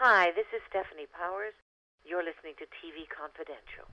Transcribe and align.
Hi, 0.00 0.32
this 0.32 0.48
is 0.56 0.64
Stefanie 0.72 1.12
Powers. 1.12 1.52
You're 2.08 2.24
listening 2.24 2.56
to 2.56 2.64
TV 2.80 3.04
Confidential. 3.12 3.84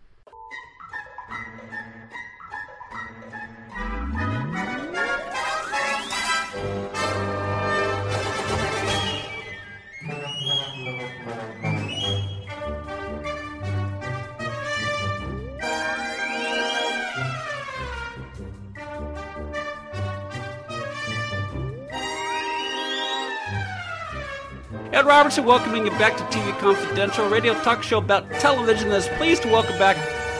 Ed 24.97 25.05
Robertson 25.05 25.45
welcoming 25.45 25.85
you 25.85 25.91
back 25.91 26.17
to 26.17 26.23
TV 26.35 26.57
Confidential, 26.57 27.29
radio 27.29 27.53
talk 27.61 27.83
show 27.83 27.99
about 27.99 28.27
television 28.39 28.89
that's 28.89 29.07
pleased 29.09 29.43
to 29.43 29.47
welcome 29.47 29.77
back 29.77 29.95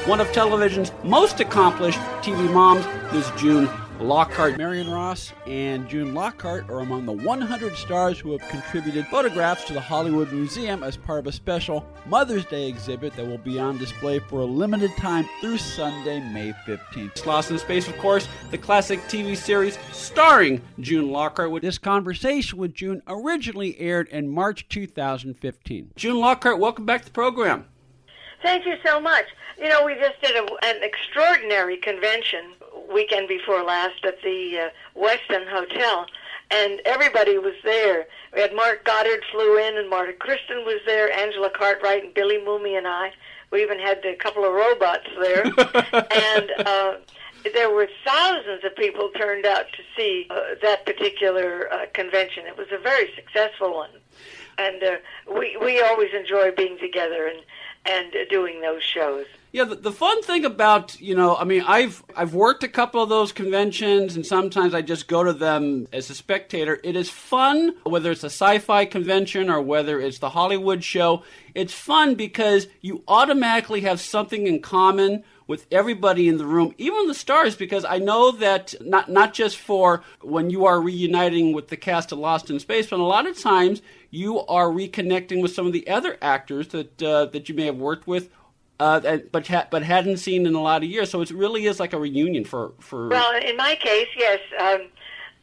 one 0.07 0.19
of 0.19 0.31
television's 0.31 0.91
most 1.03 1.39
accomplished 1.39 1.99
TV 2.23 2.51
moms, 2.51 2.83
Ms. 3.13 3.31
June 3.37 3.69
Lockhart. 3.99 4.57
Marion 4.57 4.89
Ross 4.89 5.33
and 5.47 5.87
June 5.89 6.13
Lockhart 6.13 6.69
are 6.69 6.81
among 6.81 7.05
the 7.05 7.11
100 7.11 7.75
stars 7.75 8.19
who 8.19 8.31
have 8.31 8.47
contributed 8.49 9.07
photographs 9.07 9.65
to 9.65 9.73
the 9.73 9.81
Hollywood 9.81 10.31
Museum 10.31 10.83
as 10.83 10.95
part 10.95 11.19
of 11.19 11.27
a 11.27 11.31
special 11.31 11.85
Mother's 12.05 12.45
Day 12.45 12.67
exhibit 12.67 13.15
that 13.15 13.25
will 13.25 13.39
be 13.39 13.59
on 13.59 13.77
display 13.77 14.19
for 14.19 14.41
a 14.41 14.45
limited 14.45 14.95
time 14.97 15.27
through 15.41 15.57
Sunday, 15.57 16.19
May 16.19 16.53
15th. 16.67 17.25
Lost 17.25 17.49
in 17.49 17.57
Space, 17.57 17.87
of 17.87 17.97
course, 17.97 18.27
the 18.51 18.57
classic 18.57 18.99
TV 19.07 19.35
series 19.35 19.79
starring 19.91 20.61
June 20.79 21.11
Lockhart. 21.11 21.61
This 21.61 21.79
conversation 21.79 22.59
with 22.59 22.73
June 22.73 23.01
originally 23.07 23.79
aired 23.79 24.07
in 24.09 24.29
March 24.29 24.67
2015. 24.69 25.91
June 25.95 26.19
Lockhart, 26.19 26.59
welcome 26.59 26.85
back 26.85 27.01
to 27.01 27.05
the 27.05 27.11
program. 27.11 27.65
Thank 28.43 28.65
you 28.65 28.75
so 28.85 28.99
much. 28.99 29.25
You 29.57 29.69
know, 29.69 29.83
we 29.85 29.95
just 29.95 30.21
did 30.21 30.35
a, 30.35 30.65
an 30.65 30.83
extraordinary 30.83 31.77
convention 31.77 32.53
weekend 32.93 33.27
before 33.27 33.63
last 33.63 34.03
at 34.05 34.21
the 34.21 34.69
uh, 34.69 34.99
Westin 34.99 35.47
Hotel, 35.47 36.05
and 36.51 36.81
everybody 36.85 37.37
was 37.37 37.55
there. 37.63 38.07
We 38.33 38.41
had 38.41 38.55
Mark 38.55 38.85
Goddard 38.85 39.23
flew 39.31 39.57
in, 39.57 39.77
and 39.77 39.89
Marta 39.89 40.13
Kristen 40.13 40.65
was 40.65 40.79
there, 40.85 41.11
Angela 41.11 41.49
Cartwright, 41.49 42.05
and 42.05 42.13
Billy 42.13 42.37
Mumy 42.37 42.77
and 42.77 42.87
I. 42.87 43.11
We 43.51 43.61
even 43.61 43.79
had 43.79 44.03
a 44.05 44.15
couple 44.15 44.45
of 44.45 44.53
robots 44.53 45.07
there, 45.19 45.43
and 46.11 46.51
uh, 46.67 46.95
there 47.53 47.69
were 47.69 47.87
thousands 48.05 48.63
of 48.63 48.75
people 48.75 49.09
turned 49.17 49.45
out 49.45 49.65
to 49.73 49.83
see 49.95 50.27
uh, 50.29 50.55
that 50.61 50.85
particular 50.85 51.71
uh, 51.71 51.85
convention. 51.93 52.45
It 52.45 52.57
was 52.57 52.67
a 52.71 52.77
very 52.77 53.09
successful 53.15 53.73
one, 53.73 53.89
and 54.57 54.83
uh, 54.83 54.95
we 55.33 55.57
we 55.57 55.81
always 55.81 56.09
enjoy 56.13 56.51
being 56.51 56.77
together 56.77 57.27
and 57.27 57.39
and 57.87 58.13
doing 58.29 58.61
those 58.61 58.83
shows. 58.83 59.25
Yeah, 59.53 59.63
the, 59.63 59.75
the 59.75 59.91
fun 59.91 60.21
thing 60.21 60.43
about 60.45 60.99
you 60.99 61.15
know, 61.15 61.35
I 61.35 61.45
mean, 61.45 61.63
I've 61.65 62.03
I've 62.15 62.33
worked 62.33 62.63
a 62.63 62.67
couple 62.67 63.01
of 63.01 63.09
those 63.09 63.31
conventions, 63.31 64.15
and 64.15 64.25
sometimes 64.25 64.73
I 64.73 64.81
just 64.81 65.07
go 65.07 65.23
to 65.23 65.33
them 65.33 65.87
as 65.93 66.09
a 66.09 66.15
spectator. 66.15 66.79
It 66.83 66.95
is 66.95 67.09
fun, 67.09 67.73
whether 67.83 68.11
it's 68.11 68.23
a 68.23 68.27
sci-fi 68.27 68.85
convention 68.85 69.49
or 69.49 69.61
whether 69.61 69.99
it's 70.01 70.19
the 70.19 70.29
Hollywood 70.29 70.83
show. 70.83 71.23
It's 71.55 71.73
fun 71.73 72.15
because 72.15 72.67
you 72.81 73.03
automatically 73.07 73.81
have 73.81 74.01
something 74.01 74.45
in 74.45 74.61
common 74.61 75.23
with 75.47 75.65
everybody 75.71 76.27
in 76.27 76.37
the 76.37 76.45
room, 76.45 76.75
even 76.77 77.07
the 77.07 77.13
stars, 77.13 77.55
because 77.55 77.85
I 77.85 77.99
know 77.99 78.31
that 78.33 78.75
not 78.81 79.09
not 79.09 79.33
just 79.33 79.57
for 79.57 80.03
when 80.21 80.49
you 80.49 80.65
are 80.65 80.81
reuniting 80.81 81.53
with 81.53 81.69
the 81.69 81.77
cast 81.77 82.11
of 82.11 82.19
Lost 82.19 82.49
in 82.49 82.59
Space, 82.59 82.87
but 82.87 82.99
a 82.99 83.03
lot 83.03 83.25
of 83.25 83.39
times 83.39 83.81
you 84.09 84.45
are 84.47 84.67
reconnecting 84.67 85.41
with 85.41 85.53
some 85.53 85.67
of 85.67 85.73
the 85.73 85.87
other 85.89 86.17
actors 86.21 86.69
that 86.69 87.01
uh, 87.01 87.25
that 87.25 87.49
you 87.49 87.55
may 87.55 87.65
have 87.65 87.77
worked 87.77 88.07
with 88.07 88.29
uh, 88.79 89.17
but 89.31 89.47
ha- 89.47 89.67
but 89.69 89.83
hadn't 89.83 90.17
seen 90.17 90.45
in 90.45 90.53
a 90.53 90.61
lot 90.61 90.83
of 90.83 90.89
years. 90.89 91.09
So 91.09 91.21
it 91.21 91.31
really 91.31 91.65
is 91.65 91.79
like 91.79 91.93
a 91.93 91.99
reunion 91.99 92.45
for 92.45 92.73
for. 92.79 93.09
Well, 93.09 93.35
in 93.35 93.57
my 93.57 93.75
case, 93.75 94.07
yes. 94.15 94.39
Um, 94.59 94.87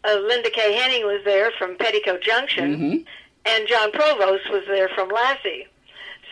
uh, 0.04 0.18
Linda 0.18 0.50
Kaye 0.50 0.74
Henning 0.74 1.04
was 1.04 1.22
there 1.24 1.50
from 1.58 1.76
Petticoat 1.76 2.22
Junction, 2.22 2.76
mm-hmm. 2.76 2.96
and 3.46 3.68
John 3.68 3.90
Provost 3.90 4.50
was 4.50 4.62
there 4.66 4.88
from 4.90 5.08
Lassie. 5.08 5.66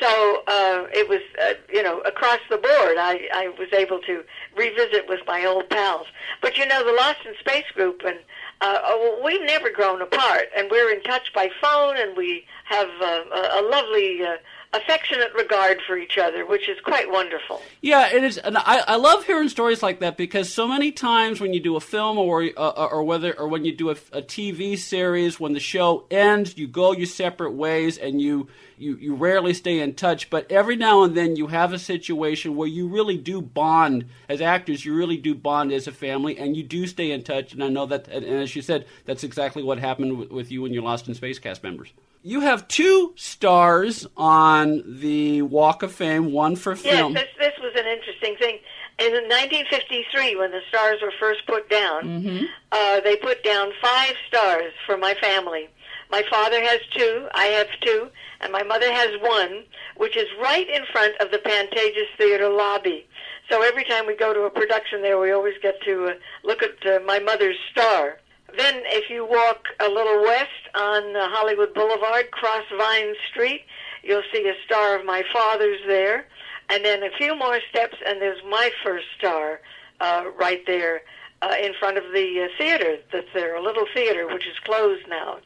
So 0.00 0.42
uh, 0.48 0.86
it 0.92 1.08
was, 1.08 1.20
uh, 1.40 1.54
you 1.72 1.82
know, 1.82 2.00
across 2.00 2.40
the 2.50 2.56
board. 2.56 2.96
I, 2.98 3.28
I 3.32 3.54
was 3.58 3.68
able 3.72 4.00
to 4.00 4.24
revisit 4.56 5.08
with 5.08 5.20
my 5.26 5.44
old 5.44 5.68
pals. 5.70 6.06
But 6.40 6.58
you 6.58 6.66
know, 6.66 6.84
the 6.84 6.92
Lost 6.92 7.18
in 7.24 7.34
Space 7.38 7.70
group, 7.74 8.02
and 8.04 8.18
uh, 8.62 8.78
uh 8.84 9.24
we've 9.24 9.42
never 9.42 9.70
grown 9.70 10.00
apart, 10.00 10.46
and 10.56 10.70
we're 10.70 10.92
in 10.94 11.02
touch 11.02 11.32
by 11.34 11.50
phone, 11.60 11.96
and 11.98 12.16
we 12.16 12.44
have 12.64 12.88
uh, 13.00 13.24
a, 13.34 13.60
a 13.60 13.62
lovely. 13.68 14.22
Uh, 14.22 14.36
affectionate 14.74 15.32
regard 15.34 15.80
for 15.86 15.98
each 15.98 16.16
other, 16.16 16.46
which 16.46 16.68
is 16.68 16.78
quite 16.80 17.10
wonderful. 17.10 17.60
Yeah, 17.80 18.08
it 18.08 18.24
is, 18.24 18.38
and 18.38 18.56
I, 18.56 18.78
I 18.86 18.96
love 18.96 19.24
hearing 19.24 19.48
stories 19.48 19.82
like 19.82 20.00
that 20.00 20.16
because 20.16 20.52
so 20.52 20.66
many 20.66 20.92
times 20.92 21.40
when 21.40 21.52
you 21.52 21.60
do 21.60 21.76
a 21.76 21.80
film 21.80 22.18
or 22.18 22.48
uh, 22.56 22.88
or 22.90 23.02
whether 23.04 23.38
or 23.38 23.48
when 23.48 23.64
you 23.64 23.76
do 23.76 23.90
a, 23.90 23.96
a, 24.12 24.22
TV 24.22 24.78
series, 24.78 25.38
when 25.38 25.52
the 25.52 25.60
show 25.60 26.06
ends, 26.10 26.56
you 26.56 26.66
go 26.66 26.92
your 26.92 27.06
separate 27.06 27.52
ways 27.52 27.98
and 27.98 28.20
you, 28.20 28.48
you 28.82 28.96
you 28.96 29.14
rarely 29.14 29.54
stay 29.54 29.80
in 29.80 29.94
touch. 29.94 30.28
But 30.28 30.50
every 30.50 30.76
now 30.76 31.02
and 31.02 31.16
then 31.16 31.36
you 31.36 31.46
have 31.46 31.72
a 31.72 31.78
situation 31.78 32.56
where 32.56 32.68
you 32.68 32.88
really 32.88 33.16
do 33.16 33.40
bond 33.40 34.06
as 34.28 34.40
actors. 34.40 34.84
You 34.84 34.94
really 34.94 35.16
do 35.16 35.34
bond 35.34 35.72
as 35.72 35.86
a 35.86 35.92
family, 35.92 36.36
and 36.36 36.56
you 36.56 36.62
do 36.62 36.86
stay 36.86 37.10
in 37.10 37.22
touch. 37.22 37.52
And 37.52 37.62
I 37.62 37.68
know 37.68 37.86
that, 37.86 38.08
and 38.08 38.24
as 38.24 38.54
you 38.54 38.62
said, 38.62 38.86
that's 39.04 39.24
exactly 39.24 39.62
what 39.62 39.78
happened 39.78 40.18
with, 40.18 40.30
with 40.30 40.52
you 40.52 40.64
and 40.64 40.74
your 40.74 40.82
Lost 40.82 41.08
in 41.08 41.14
Space 41.14 41.38
cast 41.38 41.62
members 41.62 41.92
you 42.22 42.40
have 42.40 42.68
two 42.68 43.12
stars 43.16 44.06
on 44.16 44.82
the 45.00 45.42
Walk 45.42 45.82
of 45.82 45.92
Fame, 45.92 46.32
one 46.32 46.56
for 46.56 46.76
film. 46.76 47.14
Yes, 47.14 47.26
this, 47.38 47.50
this 47.50 47.60
was 47.60 47.72
an 47.76 47.86
interesting 47.86 48.36
thing. 48.36 48.58
In 48.98 49.12
1953, 49.12 50.36
when 50.36 50.50
the 50.52 50.60
stars 50.68 51.00
were 51.02 51.12
first 51.18 51.44
put 51.46 51.68
down, 51.68 52.04
mm-hmm. 52.04 52.44
uh, 52.70 53.00
they 53.00 53.16
put 53.16 53.42
down 53.42 53.72
five 53.82 54.14
stars 54.28 54.72
for 54.86 54.96
my 54.96 55.14
family. 55.14 55.68
My 56.12 56.22
father 56.28 56.62
has 56.62 56.80
two, 56.94 57.26
I 57.34 57.46
have 57.46 57.68
two, 57.80 58.08
and 58.42 58.52
my 58.52 58.62
mother 58.62 58.92
has 58.92 59.18
one, 59.22 59.64
which 59.96 60.14
is 60.14 60.28
right 60.42 60.68
in 60.68 60.84
front 60.92 61.18
of 61.20 61.30
the 61.30 61.38
Pantages 61.38 62.06
Theater 62.18 62.50
lobby. 62.50 63.06
So 63.50 63.62
every 63.62 63.84
time 63.84 64.06
we 64.06 64.14
go 64.14 64.34
to 64.34 64.42
a 64.42 64.50
production 64.50 65.00
there, 65.00 65.18
we 65.18 65.32
always 65.32 65.54
get 65.62 65.80
to 65.86 66.08
uh, 66.08 66.12
look 66.44 66.62
at 66.62 66.86
uh, 66.86 66.98
my 67.06 67.18
mother's 67.18 67.56
star. 67.70 68.18
Then, 68.54 68.82
if 68.84 69.08
you 69.08 69.24
walk 69.24 69.68
a 69.80 69.88
little 69.88 70.22
west 70.22 70.68
on 70.74 71.16
uh, 71.16 71.30
Hollywood 71.30 71.72
Boulevard, 71.72 72.30
cross 72.30 72.64
Vine 72.76 73.14
Street, 73.30 73.62
you'll 74.02 74.28
see 74.34 74.46
a 74.46 74.54
star 74.66 74.98
of 74.98 75.06
my 75.06 75.22
father's 75.32 75.80
there. 75.86 76.26
And 76.68 76.84
then 76.84 77.02
a 77.02 77.10
few 77.16 77.34
more 77.34 77.58
steps, 77.70 77.96
and 78.06 78.20
there's 78.20 78.42
my 78.50 78.70
first 78.84 79.06
star 79.18 79.62
uh, 80.02 80.24
right 80.38 80.60
there 80.66 81.00
uh, 81.40 81.54
in 81.58 81.72
front 81.80 81.96
of 81.96 82.04
the 82.12 82.44
uh, 82.44 82.58
theater 82.58 82.98
that's 83.10 83.32
there, 83.32 83.56
a 83.56 83.62
little 83.62 83.86
theater 83.94 84.26
which 84.26 84.46
is 84.46 84.58
closed 84.62 85.08
now. 85.08 85.38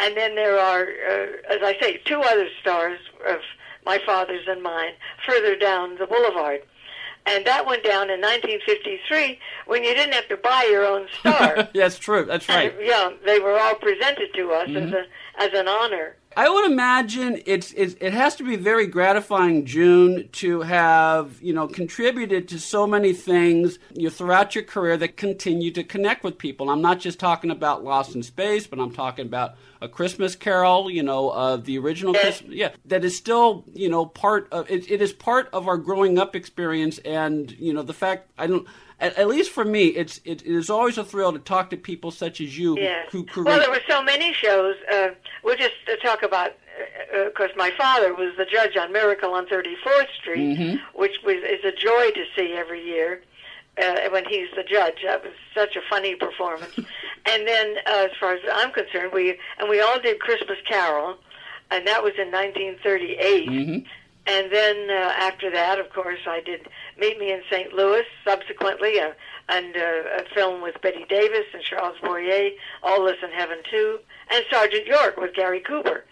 And 0.00 0.16
then 0.16 0.34
there 0.34 0.58
are, 0.58 0.82
uh, 0.82 1.54
as 1.54 1.62
I 1.62 1.76
say, 1.80 2.00
two 2.04 2.20
other 2.20 2.48
stars 2.60 2.98
of 3.28 3.40
my 3.84 3.98
father's 4.04 4.46
and 4.48 4.62
mine 4.62 4.92
further 5.26 5.56
down 5.56 5.96
the 5.98 6.06
boulevard. 6.06 6.62
And 7.26 7.46
that 7.46 7.66
went 7.66 7.84
down 7.84 8.10
in 8.10 8.20
1953 8.20 9.38
when 9.66 9.84
you 9.84 9.94
didn't 9.94 10.14
have 10.14 10.28
to 10.28 10.38
buy 10.38 10.66
your 10.70 10.86
own 10.86 11.06
star. 11.18 11.68
That's 11.74 11.98
true. 11.98 12.24
That's 12.24 12.48
right. 12.48 12.74
And, 12.74 12.86
yeah, 12.86 13.10
they 13.26 13.38
were 13.38 13.58
all 13.58 13.74
presented 13.74 14.32
to 14.34 14.50
us 14.52 14.68
mm-hmm. 14.68 14.88
as 14.88 14.92
a 14.92 15.04
as 15.38 15.50
an 15.54 15.68
honor. 15.68 16.16
I 16.36 16.48
would 16.48 16.70
imagine 16.70 17.42
it's, 17.44 17.72
it's, 17.72 17.94
it 18.00 18.12
has 18.12 18.36
to 18.36 18.44
be 18.44 18.54
very 18.54 18.86
gratifying, 18.86 19.66
June, 19.66 20.28
to 20.32 20.60
have 20.60 21.40
you 21.42 21.52
know 21.52 21.66
contributed 21.66 22.48
to 22.48 22.58
so 22.58 22.86
many 22.86 23.12
things 23.12 23.78
you 23.94 24.10
throughout 24.10 24.54
your 24.54 24.64
career 24.64 24.96
that 24.96 25.16
continue 25.16 25.70
to 25.72 25.84
connect 25.84 26.24
with 26.24 26.38
people. 26.38 26.70
I'm 26.70 26.82
not 26.82 27.00
just 27.00 27.18
talking 27.18 27.50
about 27.50 27.84
Lost 27.84 28.14
in 28.14 28.22
Space, 28.22 28.66
but 28.66 28.78
I'm 28.78 28.92
talking 28.92 29.26
about 29.26 29.54
a 29.80 29.88
Christmas 29.88 30.36
Carol. 30.36 30.90
You 30.90 31.02
know, 31.02 31.30
uh, 31.30 31.56
the 31.56 31.78
original. 31.78 32.14
Christmas, 32.14 32.52
yeah, 32.52 32.70
that 32.86 33.04
is 33.04 33.16
still 33.16 33.64
you 33.72 33.88
know 33.88 34.06
part 34.06 34.48
of 34.52 34.70
it. 34.70 34.90
It 34.90 35.02
is 35.02 35.12
part 35.12 35.48
of 35.52 35.68
our 35.68 35.76
growing 35.76 36.18
up 36.18 36.36
experience, 36.36 36.98
and 36.98 37.50
you 37.52 37.72
know 37.72 37.82
the 37.82 37.92
fact 37.92 38.30
I 38.38 38.46
don't 38.46 38.66
at, 39.00 39.16
at, 39.16 39.28
least 39.28 39.50
for 39.50 39.64
me, 39.64 39.86
it's 39.86 40.20
it, 40.24 40.42
it 40.42 40.54
is 40.54 40.68
always 40.68 40.98
a 40.98 41.04
thrill 41.04 41.32
to 41.32 41.38
talk 41.38 41.70
to 41.70 41.76
people 41.76 42.10
such 42.10 42.40
as 42.40 42.56
you 42.56 42.78
yes. 42.78 43.08
who, 43.10 43.26
who 43.32 43.44
Well, 43.44 43.58
there 43.58 43.70
were 43.70 43.80
so 43.88 44.02
many 44.02 44.32
shows. 44.34 44.76
Uh, 44.92 45.08
we'll 45.42 45.56
just 45.56 45.74
uh, 45.90 45.96
talk 45.96 46.22
about 46.22 46.52
because 47.24 47.50
my 47.56 47.70
father 47.76 48.14
was 48.14 48.32
the 48.36 48.44
judge 48.44 48.76
on 48.76 48.92
Miracle 48.92 49.32
on 49.32 49.46
34th 49.46 50.12
Street, 50.18 50.80
which 50.94 51.16
was 51.24 51.36
is 51.36 51.64
a 51.64 51.72
joy 51.72 52.10
to 52.10 52.24
see 52.36 52.52
every 52.52 52.84
year 52.84 53.22
uh, 53.78 54.08
when 54.10 54.24
he's 54.26 54.48
the 54.56 54.62
judge. 54.62 54.96
That 55.04 55.22
was 55.22 55.32
such 55.54 55.76
a 55.76 55.80
funny 55.88 56.14
performance. 56.14 56.74
and 57.26 57.46
then, 57.46 57.76
uh, 57.86 58.08
as 58.10 58.10
far 58.18 58.34
as 58.34 58.40
I'm 58.52 58.72
concerned, 58.72 59.12
we 59.12 59.38
and 59.58 59.68
we 59.68 59.80
all 59.80 60.00
did 60.00 60.20
Christmas 60.20 60.58
Carol, 60.68 61.16
and 61.70 61.86
that 61.86 62.02
was 62.02 62.14
in 62.18 62.30
1938. 62.30 63.86
And 64.26 64.52
then 64.52 64.90
uh, 64.90 65.12
after 65.16 65.50
that, 65.50 65.78
of 65.78 65.90
course, 65.90 66.20
I 66.26 66.40
did 66.40 66.68
Meet 66.98 67.18
Me 67.18 67.32
in 67.32 67.40
St. 67.50 67.72
Louis. 67.72 68.04
Subsequently, 68.24 69.00
uh, 69.00 69.12
and 69.48 69.76
uh, 69.76 70.20
a 70.20 70.24
film 70.34 70.62
with 70.62 70.80
Bette 70.82 71.04
Davis 71.08 71.46
and 71.52 71.62
Charles 71.62 71.96
Boyer, 72.02 72.50
All 72.82 73.04
This 73.04 73.16
in 73.22 73.30
Heaven 73.30 73.58
too, 73.68 73.98
and 74.30 74.44
Sergeant 74.50 74.86
York 74.86 75.16
with 75.16 75.34
Gary 75.34 75.60
Cooper. 75.60 76.04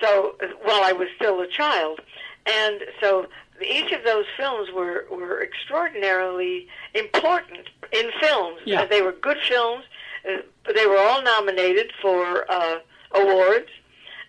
So 0.00 0.36
uh, 0.42 0.48
while 0.62 0.84
I 0.84 0.92
was 0.92 1.08
still 1.16 1.40
a 1.40 1.46
child, 1.46 2.00
and 2.46 2.80
so 3.00 3.26
each 3.60 3.92
of 3.92 4.04
those 4.04 4.24
films 4.36 4.68
were 4.74 5.06
were 5.10 5.42
extraordinarily 5.42 6.66
important 6.94 7.68
in 7.92 8.10
films. 8.20 8.60
Yeah. 8.64 8.82
Uh, 8.82 8.86
they 8.86 9.02
were 9.02 9.12
good 9.12 9.38
films. 9.48 9.84
Uh, 10.28 10.38
they 10.74 10.86
were 10.86 10.98
all 10.98 11.22
nominated 11.22 11.92
for 12.00 12.50
uh, 12.50 12.78
awards, 13.14 13.68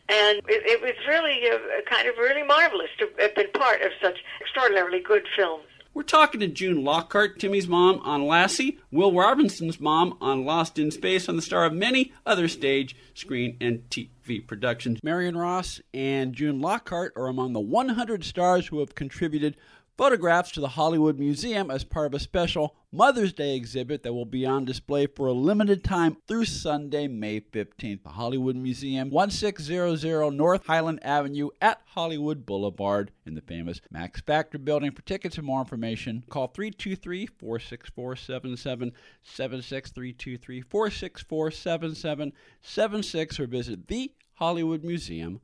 and 0.09 0.39
it, 0.47 0.63
it 0.65 0.81
was 0.81 0.93
really 1.07 1.41
uh, 1.49 1.81
kind 1.89 2.07
of 2.07 2.17
really 2.17 2.43
marvelous 2.43 2.89
to 2.99 3.09
have 3.19 3.35
been 3.35 3.51
part 3.51 3.81
of 3.81 3.91
such 4.01 4.17
extraordinarily 4.41 4.99
good 4.99 5.25
films. 5.35 5.65
We're 5.93 6.01
talking 6.01 6.39
to 6.39 6.47
June 6.47 6.83
Lockhart, 6.83 7.37
Timmy's 7.37 7.67
mom 7.67 7.99
on 7.99 8.25
Lassie, 8.25 8.79
Will 8.91 9.13
Robinson's 9.13 9.79
mom 9.79 10.17
on 10.19 10.43
Lost 10.43 10.79
in 10.79 10.89
Space, 10.89 11.29
and 11.29 11.37
the 11.37 11.43
star 11.43 11.65
of 11.65 11.73
many 11.73 12.11
other 12.25 12.47
stage, 12.47 12.95
screen, 13.13 13.57
and 13.61 13.87
TV 13.91 14.09
productions. 14.47 14.99
Marion 15.03 15.37
Ross 15.37 15.81
and 15.93 16.33
June 16.33 16.61
Lockhart 16.61 17.13
are 17.15 17.27
among 17.27 17.53
the 17.53 17.59
100 17.59 18.23
stars 18.23 18.67
who 18.67 18.79
have 18.79 18.95
contributed 18.95 19.57
photographs 19.97 20.51
to 20.51 20.59
the 20.59 20.69
Hollywood 20.69 21.19
Museum 21.19 21.69
as 21.69 21.83
part 21.83 22.07
of 22.07 22.13
a 22.13 22.19
special 22.19 22.75
Mother's 22.91 23.33
Day 23.33 23.55
exhibit 23.55 24.03
that 24.03 24.13
will 24.13 24.25
be 24.25 24.45
on 24.45 24.65
display 24.65 25.07
for 25.07 25.27
a 25.27 25.33
limited 25.33 25.83
time 25.83 26.17
through 26.27 26.45
Sunday, 26.45 27.07
May 27.07 27.39
15th. 27.39 28.03
The 28.03 28.09
Hollywood 28.09 28.55
Museum, 28.55 29.09
1600 29.09 30.31
North 30.31 30.65
Highland 30.67 30.99
Avenue 31.03 31.49
at 31.61 31.81
Hollywood 31.85 32.45
Boulevard 32.45 33.11
in 33.25 33.35
the 33.35 33.41
famous 33.41 33.81
Max 33.89 34.21
Factor 34.21 34.57
building. 34.57 34.91
For 34.91 35.01
tickets 35.03 35.37
and 35.37 35.45
more 35.45 35.61
information, 35.61 36.23
call 36.29 36.47
323 36.47 37.27
464 37.27 38.15
7776, 38.15 39.91
323 39.91 40.61
464 40.61 41.51
7776, 41.51 43.39
or 43.39 43.47
visit 43.47 43.87
the 43.87 44.11
Hollywood 44.35 44.83
thehollywoodmuseum.com. 44.83 45.41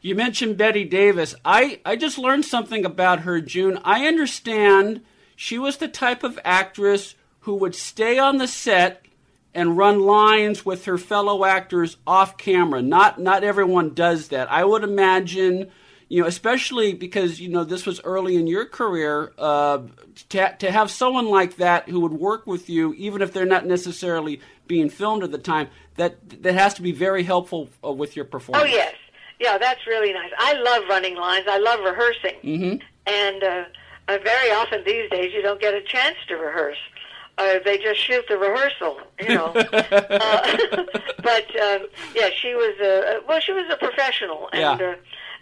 You 0.00 0.14
mentioned 0.14 0.56
Bette 0.56 0.84
Davis. 0.84 1.34
I, 1.44 1.80
I 1.84 1.96
just 1.96 2.18
learned 2.18 2.44
something 2.44 2.84
about 2.84 3.20
her, 3.20 3.40
June. 3.40 3.78
I 3.84 4.06
understand 4.06 5.02
she 5.36 5.58
was 5.58 5.76
the 5.76 5.88
type 5.88 6.22
of 6.22 6.38
actress 6.44 7.14
who 7.40 7.54
would 7.56 7.74
stay 7.74 8.18
on 8.18 8.38
the 8.38 8.48
set 8.48 9.04
and 9.54 9.76
run 9.76 10.00
lines 10.00 10.66
with 10.66 10.86
her 10.86 10.98
fellow 10.98 11.44
actors 11.44 11.96
off 12.06 12.36
camera. 12.36 12.82
Not 12.82 13.20
not 13.20 13.44
everyone 13.44 13.94
does 13.94 14.28
that. 14.28 14.50
I 14.50 14.64
would 14.64 14.82
imagine, 14.82 15.70
you 16.08 16.22
know, 16.22 16.26
especially 16.26 16.92
because 16.92 17.40
you 17.40 17.48
know 17.48 17.64
this 17.64 17.86
was 17.86 18.00
early 18.02 18.36
in 18.36 18.46
your 18.46 18.66
career, 18.66 19.32
uh, 19.38 19.82
to 20.30 20.56
to 20.58 20.72
have 20.72 20.90
someone 20.90 21.28
like 21.28 21.56
that 21.56 21.88
who 21.88 22.00
would 22.00 22.12
work 22.12 22.46
with 22.46 22.68
you, 22.68 22.94
even 22.94 23.22
if 23.22 23.32
they're 23.32 23.46
not 23.46 23.66
necessarily 23.66 24.40
being 24.66 24.88
filmed 24.88 25.22
at 25.22 25.30
the 25.30 25.38
time. 25.38 25.68
That 25.96 26.42
that 26.42 26.54
has 26.54 26.74
to 26.74 26.82
be 26.82 26.90
very 26.90 27.22
helpful 27.22 27.70
uh, 27.84 27.92
with 27.92 28.16
your 28.16 28.24
performance. 28.24 28.68
Oh 28.68 28.74
yes, 28.74 28.94
yeah, 29.44 29.58
that's 29.58 29.86
really 29.86 30.12
nice. 30.12 30.30
I 30.38 30.54
love 30.54 30.84
running 30.88 31.16
lines. 31.16 31.46
I 31.48 31.58
love 31.58 31.80
rehearsing, 31.80 32.36
mm-hmm. 32.42 32.76
and 33.06 33.44
uh, 33.44 33.64
uh, 34.08 34.18
very 34.24 34.50
often 34.50 34.82
these 34.84 35.08
days 35.10 35.32
you 35.34 35.42
don't 35.42 35.60
get 35.60 35.74
a 35.74 35.82
chance 35.82 36.16
to 36.28 36.34
rehearse. 36.36 36.78
Uh, 37.36 37.58
they 37.64 37.76
just 37.78 38.00
shoot 38.00 38.24
the 38.28 38.38
rehearsal, 38.38 39.00
you 39.20 39.34
know. 39.34 39.46
uh, 39.54 40.56
but 41.22 41.46
um, 41.60 41.80
yeah, 42.14 42.30
she 42.40 42.54
was 42.54 42.74
a 42.80 43.20
well, 43.28 43.40
she 43.40 43.52
was 43.52 43.66
a 43.70 43.76
professional 43.76 44.48
and 44.52 44.80
Yeah. 44.80 44.88
uh, 44.90 44.94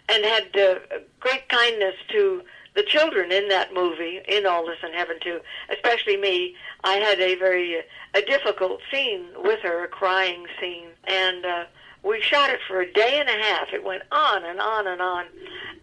and 0.09 0.25
had 0.25 0.47
uh, 0.59 0.79
great 1.21 1.47
kindness 1.47 1.95
to 2.09 2.41
the 2.75 2.83
children 2.83 3.31
in 3.31 3.47
that 3.49 3.73
movie, 3.73 4.19
in 4.27 4.45
All 4.45 4.65
This 4.65 4.79
in 4.83 4.91
Heaven 4.91 5.17
too. 5.21 5.39
Especially 5.69 6.17
me, 6.17 6.55
I 6.83 6.95
had 6.95 7.19
a 7.21 7.35
very 7.35 7.77
uh, 7.77 7.81
a 8.15 8.21
difficult 8.21 8.81
scene 8.91 9.27
with 9.37 9.61
her, 9.61 9.85
a 9.85 9.87
crying 9.87 10.45
scene, 10.59 10.89
and. 11.07 11.45
uh 11.45 11.63
we 12.03 12.21
shot 12.21 12.49
it 12.49 12.59
for 12.67 12.81
a 12.81 12.91
day 12.91 13.19
and 13.19 13.29
a 13.29 13.43
half. 13.43 13.69
It 13.73 13.83
went 13.83 14.03
on 14.11 14.43
and 14.43 14.59
on 14.59 14.87
and 14.87 15.01
on, 15.01 15.25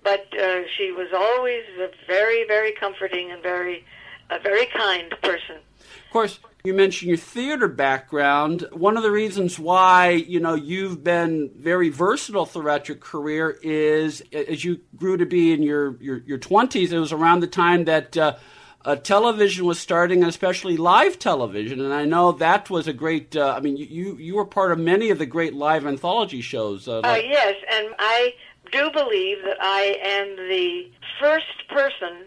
but 0.05 0.26
uh, 0.38 0.62
she 0.76 0.93
was 0.93 1.08
always 1.14 1.64
a 1.78 1.90
very, 2.06 2.46
very 2.46 2.72
comforting 2.72 3.31
and 3.31 3.43
very, 3.43 3.84
a 4.31 4.38
very 4.38 4.67
kind 4.67 5.12
person. 5.22 5.56
Of 5.56 6.12
course, 6.12 6.40
you 6.62 6.75
mentioned 6.75 7.08
your 7.08 7.17
theater 7.17 7.69
background. 7.69 8.67
One 8.72 8.96
of 8.96 9.02
the 9.02 9.11
reasons 9.11 9.58
why 9.58 10.11
you 10.11 10.40
know 10.40 10.55
you've 10.55 11.02
been 11.02 11.50
very 11.56 11.88
versatile 11.88 12.46
throughout 12.46 12.88
your 12.88 12.99
career 12.99 13.58
is 13.62 14.22
as 14.32 14.64
you 14.64 14.81
grew 14.96 15.17
to 15.17 15.26
be 15.26 15.52
in 15.52 15.62
your 15.62 15.96
your, 16.02 16.38
20s. 16.38 16.93
It 16.93 16.99
was 16.99 17.12
around 17.12 17.40
the 17.40 17.46
time 17.46 17.84
that. 17.84 18.17
Uh, 18.17 18.37
uh, 18.85 18.97
television 18.97 19.65
was 19.67 19.79
starting, 19.79 20.21
and 20.21 20.29
especially 20.29 20.77
live 20.77 21.19
television, 21.19 21.81
and 21.81 21.93
I 21.93 22.05
know 22.05 22.32
that 22.32 22.71
was 22.71 22.87
a 22.88 22.93
great. 22.93 23.37
Uh, 23.37 23.55
I 23.56 23.61
mean, 23.61 23.77
you 23.77 24.17
you 24.17 24.37
were 24.37 24.44
part 24.47 24.73
of 24.73 24.79
many 24.79 25.11
of 25.11 25.19
the 25.19 25.27
great 25.27 25.55
live 25.55 25.87
anthology 25.87 26.41
shows. 26.41 26.88
Uh, 26.88 26.99
Uh, 26.99 27.00
like- 27.03 27.25
yes, 27.25 27.56
and 27.71 27.88
I 27.99 28.35
do 28.73 28.91
believe 28.91 29.38
that 29.44 29.59
I 29.61 29.99
am 30.03 30.37
the 30.49 30.91
first 31.21 31.69
person. 31.69 32.25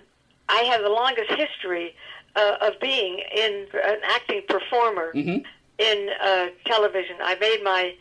I 0.49 0.61
have 0.63 0.81
the 0.83 0.89
longest 0.89 1.31
history 1.31 1.95
uh, 2.35 2.57
of 2.61 2.79
being 2.81 3.19
in 3.35 3.67
an 3.83 3.99
acting 4.03 4.41
performer 4.47 5.11
in 5.13 6.09
uh, 6.21 6.47
television. 6.65 7.15
I 7.21 7.35
made 7.35 7.63
my 7.63 7.95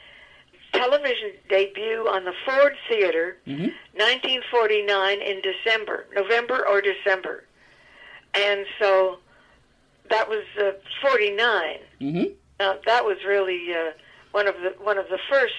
television 0.72 1.32
debut 1.48 2.06
on 2.08 2.24
the 2.24 2.32
Ford 2.44 2.74
Theater, 2.88 3.36
1949, 3.46 5.20
in 5.22 5.40
December, 5.42 6.06
November 6.14 6.66
or 6.68 6.80
December, 6.80 7.44
and 8.34 8.64
so 8.80 9.18
that 10.10 10.28
was 10.28 10.44
uh, 10.60 10.72
49. 11.00 11.78
Mhm. 12.00 12.32
Uh, 12.60 12.74
that 12.86 13.04
was 13.04 13.16
really 13.26 13.72
uh, 13.72 13.92
one 14.32 14.46
of 14.46 14.54
the 14.56 14.74
one 14.82 14.98
of 14.98 15.08
the 15.08 15.18
first. 15.30 15.54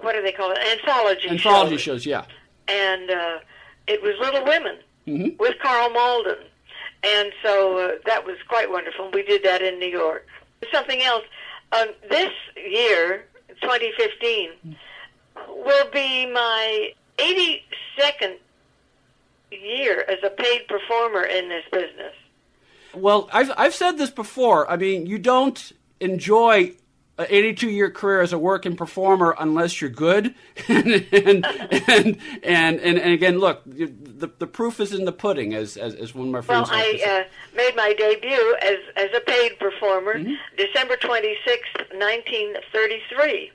What 0.00 0.14
do 0.14 0.22
they 0.22 0.32
call 0.32 0.50
it? 0.52 0.58
Anthology. 0.58 1.28
anthology 1.28 1.76
shows. 1.76 2.02
shows, 2.02 2.06
yeah. 2.06 2.24
And 2.68 3.10
uh, 3.10 3.38
it 3.86 4.02
was 4.02 4.14
Little 4.20 4.44
Women 4.44 4.78
Mhm. 5.06 5.38
with 5.38 5.56
Karl 5.62 5.90
Malden, 5.90 6.38
and 7.02 7.32
so 7.42 7.76
uh, 7.78 7.92
that 8.06 8.24
was 8.24 8.36
quite 8.48 8.70
wonderful. 8.70 9.10
We 9.12 9.22
did 9.22 9.42
that 9.44 9.62
in 9.62 9.78
New 9.78 9.88
York. 9.90 10.26
Something 10.72 11.02
else. 11.02 11.24
Um, 11.72 11.88
this 12.10 12.30
year, 12.56 13.24
2015, 13.62 14.76
will 15.48 15.88
be 15.92 16.26
my 16.26 16.90
82nd 17.18 18.36
year 19.50 20.04
as 20.08 20.18
a 20.24 20.30
paid 20.30 20.66
performer 20.68 21.22
in 21.22 21.48
this 21.48 21.64
business. 21.72 22.14
Well, 22.94 23.28
I've 23.32 23.52
I've 23.56 23.74
said 23.74 23.98
this 23.98 24.10
before. 24.10 24.68
I 24.70 24.76
mean, 24.76 25.06
you 25.06 25.18
don't 25.18 25.72
enjoy 26.00 26.72
an 27.18 27.26
82 27.28 27.68
year 27.68 27.90
career 27.90 28.20
as 28.20 28.32
a 28.32 28.38
working 28.38 28.76
performer 28.76 29.36
unless 29.38 29.80
you're 29.80 29.90
good. 29.90 30.34
and, 30.68 31.06
and, 31.12 31.46
and 31.46 32.16
and 32.42 32.80
and 32.80 33.12
again, 33.12 33.38
look, 33.38 33.62
the 33.64 34.30
the 34.38 34.46
proof 34.46 34.80
is 34.80 34.92
in 34.92 35.04
the 35.04 35.12
pudding, 35.12 35.54
as 35.54 35.76
as, 35.76 35.94
as 35.94 36.14
one 36.14 36.28
of 36.28 36.32
my 36.32 36.40
friends. 36.40 36.68
say. 36.68 37.02
I 37.04 37.20
uh, 37.20 37.24
made 37.56 37.76
my 37.76 37.94
debut 37.96 38.56
as 38.62 38.78
as 38.96 39.10
a 39.16 39.20
paid 39.20 39.58
performer 39.58 40.14
Mm-hmm. 40.14 40.34
December 40.56 40.96
twenty 40.96 41.36
sixth, 41.46 41.76
1933, 41.92 43.52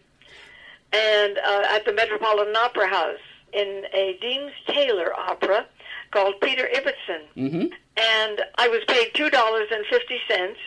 and 0.93 1.37
uh, 1.37 1.65
at 1.69 1.85
the 1.85 1.93
Metropolitan 1.93 2.55
Opera 2.55 2.87
House 2.87 3.19
in 3.51 3.85
a 3.93 4.17
Deems 4.21 4.51
Taylor 4.67 5.13
opera 5.13 5.65
called 6.15 6.35
Peter 6.41 6.67
Ibbetson. 6.79 7.21
Mm-hmm. 7.35 7.67
And 7.97 8.35
I 8.57 8.67
was 8.69 8.81
paid 8.87 9.07
two 9.13 9.29
dollars 9.29 9.67
and 9.71 9.85
fifty 9.87 10.19
cents. 10.29 10.57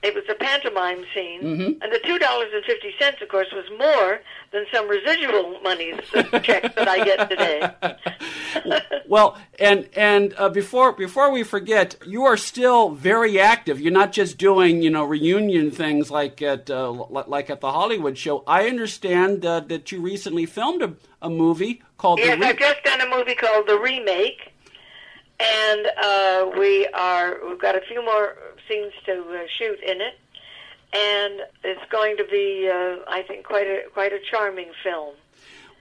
It 0.00 0.14
was 0.14 0.22
a 0.30 0.34
pantomime 0.36 1.04
scene, 1.12 1.40
Mm-hmm. 1.42 1.82
and 1.82 1.92
the 1.92 1.98
two 2.04 2.18
dollars 2.20 2.50
and 2.54 2.64
fifty 2.64 2.92
cents, 3.00 3.18
of 3.20 3.28
course, 3.28 3.48
was 3.52 3.64
more 3.86 4.20
than 4.52 4.64
some 4.72 4.86
residual 4.88 5.58
monies 5.68 5.98
checks 6.46 6.72
that 6.76 6.86
I 6.88 7.04
get 7.04 7.28
today. 7.28 7.58
Well, 9.08 9.38
and 9.58 9.88
and 9.96 10.34
uh, 10.36 10.48
before 10.50 10.92
before 10.92 11.30
we 11.32 11.42
forget, 11.42 11.96
you 12.06 12.24
are 12.24 12.36
still 12.36 12.90
very 12.90 13.40
active. 13.40 13.80
You're 13.80 13.92
not 14.02 14.12
just 14.12 14.36
doing 14.38 14.82
you 14.82 14.90
know 14.90 15.04
reunion 15.04 15.70
things 15.70 16.10
like 16.10 16.42
at 16.42 16.70
uh, 16.70 16.90
like 16.92 17.48
at 17.50 17.60
the 17.60 17.72
Hollywood 17.72 18.16
show. 18.18 18.44
I 18.46 18.68
understand 18.68 19.44
uh, 19.46 19.60
that 19.60 19.90
you 19.92 20.00
recently 20.02 20.44
filmed 20.46 20.82
a, 20.82 20.94
a 21.22 21.30
movie 21.30 21.82
called 21.96 22.18
Yes, 22.18 22.34
The 22.36 22.40
Re- 22.40 22.46
I've 22.48 22.58
just 22.58 22.82
done 22.84 23.00
a 23.00 23.08
movie 23.16 23.34
called 23.34 23.66
The 23.66 23.78
Remake, 23.78 24.52
and 25.40 25.86
uh, 26.02 26.50
we 26.58 26.86
are 26.88 27.38
we've 27.46 27.60
got 27.60 27.76
a 27.76 27.80
few 27.80 28.04
more 28.04 28.36
scenes 28.68 28.92
to 29.06 29.12
uh, 29.12 29.46
shoot 29.58 29.78
in 29.80 30.00
it, 30.00 30.18
and 30.92 31.42
it's 31.64 31.90
going 31.90 32.16
to 32.16 32.24
be, 32.24 32.68
uh, 32.68 32.96
I 33.08 33.22
think, 33.22 33.44
quite 33.44 33.66
a 33.66 33.82
quite 33.92 34.12
a 34.12 34.18
charming 34.30 34.70
film. 34.82 35.14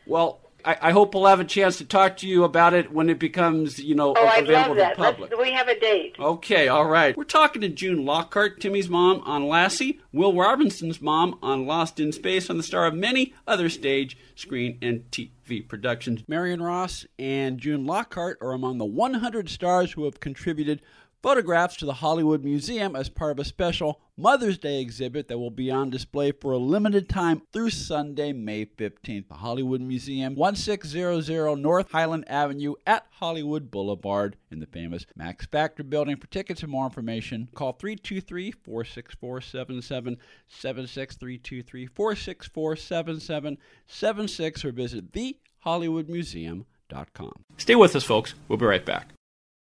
Well, 0.05 0.39
I, 0.67 0.77
I 0.81 0.91
hope 0.91 1.13
we'll 1.15 1.27
have 1.27 1.39
a 1.39 1.45
chance 1.45 1.77
to 1.77 1.85
talk 1.85 2.17
to 2.17 2.27
you 2.27 2.43
about 2.43 2.73
it 2.73 2.91
when 2.91 3.09
it 3.09 3.19
becomes, 3.19 3.79
you 3.79 3.95
know, 3.95 4.13
Oh, 4.17 4.31
available 4.37 4.75
to 4.75 4.81
the 4.81 4.93
public. 4.97 5.31
Let's, 5.31 5.41
we 5.41 5.53
have 5.53 5.69
a 5.69 5.79
date. 5.79 6.17
Okay, 6.19 6.67
all 6.67 6.85
right. 6.85 7.15
We're 7.15 7.23
talking 7.23 7.61
to 7.61 7.69
June 7.69 8.03
Lockhart, 8.03 8.59
Timmy's 8.59 8.89
mom 8.89 9.21
on 9.21 9.47
Lassie, 9.47 10.01
Will 10.11 10.33
Robinson's 10.33 10.99
mom 11.01 11.39
on 11.41 11.65
Lost 11.65 12.01
in 12.01 12.11
Space, 12.11 12.49
and 12.49 12.59
the 12.59 12.63
star 12.63 12.85
of 12.85 12.93
many 12.95 13.33
other 13.47 13.69
stage, 13.69 14.17
screen, 14.35 14.77
and 14.81 15.09
TV 15.09 15.65
productions. 15.65 16.23
Marion 16.27 16.61
Ross 16.61 17.05
and 17.17 17.59
June 17.59 17.85
Lockhart 17.85 18.37
are 18.41 18.51
among 18.51 18.77
the 18.77 18.85
100 18.85 19.47
stars 19.47 19.93
who 19.93 20.03
have 20.03 20.19
contributed 20.19 20.81
photographs 21.21 21.75
to 21.77 21.85
the 21.85 21.93
Hollywood 21.93 22.43
Museum 22.43 22.95
as 22.95 23.09
part 23.09 23.31
of 23.31 23.39
a 23.39 23.45
special 23.45 24.01
Mother's 24.15 24.57
Day 24.57 24.81
exhibit 24.81 25.27
that 25.27 25.37
will 25.37 25.51
be 25.51 25.69
on 25.69 25.89
display 25.89 26.31
for 26.31 26.51
a 26.51 26.57
limited 26.57 27.07
time 27.07 27.43
through 27.53 27.69
Sunday, 27.69 28.33
May 28.33 28.65
15th. 28.65 29.27
The 29.27 29.35
Hollywood 29.35 29.81
Museum, 29.81 30.35
1600 30.35 31.55
North 31.57 31.91
Highland 31.91 32.25
Avenue 32.27 32.73
at 32.85 33.05
Hollywood 33.11 33.69
Boulevard 33.69 34.37
in 34.49 34.59
the 34.59 34.65
famous 34.65 35.05
Max 35.15 35.45
Factor 35.45 35.83
building. 35.83 36.17
For 36.17 36.27
tickets 36.27 36.63
and 36.63 36.71
more 36.71 36.85
information, 36.85 37.49
call 37.53 37.73
323 37.73 38.51
464 38.51 39.41
7776, 39.41 41.15
323 41.15 41.85
464 41.85 42.75
7776, 42.75 44.65
or 44.65 44.71
visit 44.71 45.11
thehollywoodmuseum.com. 45.11 47.33
Stay 47.57 47.75
with 47.75 47.95
us, 47.95 48.03
folks. 48.03 48.33
We'll 48.47 48.57
be 48.57 48.65
right 48.65 48.85
back. 48.85 49.16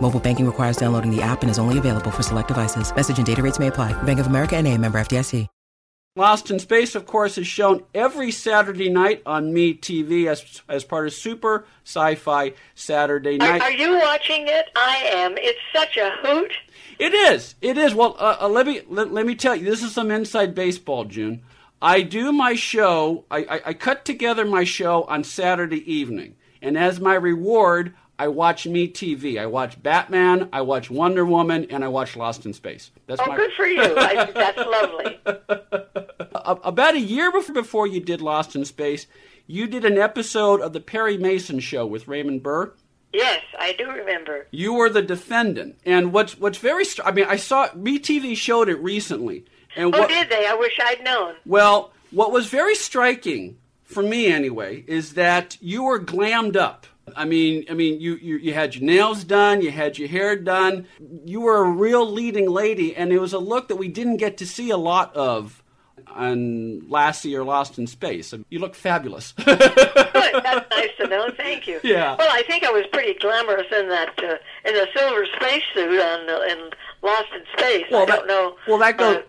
Mobile 0.00 0.20
banking 0.20 0.46
requires 0.46 0.78
downloading 0.78 1.14
the 1.14 1.20
app 1.20 1.42
and 1.42 1.50
is 1.50 1.58
only 1.58 1.76
available 1.76 2.10
for 2.10 2.22
select 2.22 2.48
devices. 2.48 2.94
Message 2.94 3.18
and 3.18 3.26
data 3.26 3.42
rates 3.42 3.58
may 3.58 3.66
apply. 3.66 3.92
Bank 4.04 4.18
of 4.18 4.26
America 4.26 4.56
and 4.56 4.66
a 4.66 4.78
member 4.78 4.98
FDIC. 4.98 5.46
Lost 6.18 6.50
in 6.50 6.58
Space, 6.58 6.96
of 6.96 7.06
course, 7.06 7.38
is 7.38 7.46
shown 7.46 7.84
every 7.94 8.32
Saturday 8.32 8.88
night 8.88 9.22
on 9.24 9.52
Me 9.54 9.72
TV 9.72 10.26
as, 10.26 10.62
as 10.68 10.82
part 10.82 11.06
of 11.06 11.12
Super 11.12 11.64
Sci 11.84 12.16
Fi 12.16 12.54
Saturday 12.74 13.34
Are, 13.36 13.38
Night. 13.38 13.62
are 13.62 13.70
you 13.70 13.96
watching 13.98 14.48
it? 14.48 14.66
I 14.74 14.96
am. 15.14 15.36
It's 15.38 15.60
such 15.72 15.96
a 15.96 16.10
hoot. 16.22 16.52
It 16.98 17.14
is. 17.14 17.54
It 17.62 17.78
is. 17.78 17.94
Well, 17.94 18.16
uh, 18.18 18.38
uh, 18.40 18.48
let 18.48 18.66
me 18.66 18.80
let, 18.88 19.12
let 19.12 19.26
me 19.26 19.36
tell 19.36 19.54
you. 19.54 19.64
This 19.64 19.84
is 19.84 19.92
some 19.92 20.10
inside 20.10 20.56
baseball, 20.56 21.04
June. 21.04 21.42
I 21.80 22.02
do 22.02 22.32
my 22.32 22.56
show. 22.56 23.24
I, 23.30 23.38
I, 23.38 23.60
I 23.66 23.74
cut 23.74 24.04
together 24.04 24.44
my 24.44 24.64
show 24.64 25.04
on 25.04 25.22
Saturday 25.22 25.88
evening, 25.88 26.34
and 26.60 26.76
as 26.76 26.98
my 26.98 27.14
reward, 27.14 27.94
I 28.18 28.28
watch 28.28 28.66
Me 28.66 28.88
TV. 28.88 29.38
I 29.40 29.46
watch 29.46 29.80
Batman. 29.82 30.48
I 30.52 30.62
watch 30.62 30.90
Wonder 30.90 31.24
Woman, 31.24 31.66
and 31.70 31.84
I 31.84 31.88
watch 31.88 32.16
Lost 32.16 32.44
in 32.46 32.52
Space. 32.52 32.90
That's 33.06 33.20
Oh, 33.20 33.26
my. 33.26 33.36
good 33.36 33.52
for 33.56 33.66
you. 33.66 33.80
I 33.96 34.24
that's 34.32 34.58
lovely. 34.58 35.20
About 36.44 36.94
a 36.94 37.00
year 37.00 37.30
before 37.30 37.54
before 37.54 37.86
you 37.86 38.00
did 38.00 38.20
Lost 38.20 38.56
in 38.56 38.64
Space, 38.64 39.06
you 39.46 39.66
did 39.66 39.84
an 39.84 39.98
episode 39.98 40.60
of 40.60 40.72
the 40.72 40.80
Perry 40.80 41.16
Mason 41.18 41.60
Show 41.60 41.86
with 41.86 42.08
Raymond 42.08 42.42
Burr. 42.42 42.72
Yes, 43.12 43.42
I 43.58 43.72
do 43.72 43.88
remember. 43.90 44.46
You 44.50 44.74
were 44.74 44.90
the 44.90 45.02
defendant, 45.02 45.78
and 45.86 46.12
what's 46.12 46.38
what's 46.38 46.58
very. 46.58 46.84
Str- 46.84 47.02
I 47.04 47.12
mean, 47.12 47.26
I 47.28 47.36
saw 47.36 47.68
MeTV 47.68 48.36
showed 48.36 48.68
it 48.68 48.76
recently, 48.82 49.44
and 49.76 49.94
Oh, 49.94 49.98
what? 50.00 50.08
did 50.08 50.28
they? 50.28 50.46
I 50.46 50.54
wish 50.54 50.78
I'd 50.82 51.02
known. 51.04 51.34
Well, 51.46 51.92
what 52.10 52.32
was 52.32 52.46
very 52.48 52.74
striking 52.74 53.56
for 53.84 54.02
me 54.02 54.26
anyway 54.26 54.84
is 54.86 55.14
that 55.14 55.56
you 55.60 55.84
were 55.84 55.98
glammed 55.98 56.56
up. 56.56 56.86
I 57.16 57.24
mean, 57.24 57.64
I 57.70 57.74
mean, 57.74 58.00
you, 58.00 58.16
you 58.16 58.36
you 58.38 58.54
had 58.54 58.74
your 58.74 58.84
nails 58.84 59.24
done, 59.24 59.62
you 59.62 59.70
had 59.70 59.98
your 59.98 60.08
hair 60.08 60.36
done. 60.36 60.86
You 61.24 61.40
were 61.42 61.64
a 61.64 61.70
real 61.70 62.08
leading 62.10 62.48
lady, 62.48 62.94
and 62.96 63.12
it 63.12 63.20
was 63.20 63.32
a 63.32 63.38
look 63.38 63.68
that 63.68 63.76
we 63.76 63.88
didn't 63.88 64.16
get 64.16 64.36
to 64.38 64.46
see 64.46 64.70
a 64.70 64.76
lot 64.76 65.14
of 65.14 65.62
on 66.08 66.88
Lassie 66.88 67.36
or 67.36 67.44
Lost 67.44 67.78
in 67.78 67.86
Space. 67.86 68.34
You 68.48 68.58
look 68.58 68.74
fabulous. 68.74 69.32
Good. 69.44 69.58
That's 69.58 70.70
nice 70.70 70.90
to 71.00 71.06
know. 71.08 71.30
Thank 71.36 71.66
you. 71.66 71.80
Yeah. 71.82 72.16
Well, 72.16 72.28
I 72.30 72.42
think 72.42 72.64
I 72.64 72.70
was 72.70 72.84
pretty 72.92 73.18
glamorous 73.18 73.66
in 73.72 73.88
that 73.88 74.18
uh, 74.18 74.36
in 74.68 74.76
a 74.76 74.86
silver 74.96 75.26
spacesuit 75.36 76.00
on 76.00 76.28
uh, 76.28 76.40
in 76.50 76.70
Lost 77.02 77.26
in 77.34 77.42
Space. 77.56 77.86
I 77.92 78.04
that, 78.04 78.06
don't 78.06 78.26
know. 78.28 78.56
Well, 78.66 78.78
that 78.78 78.96
goes. 78.96 79.18
uh, 79.18 79.22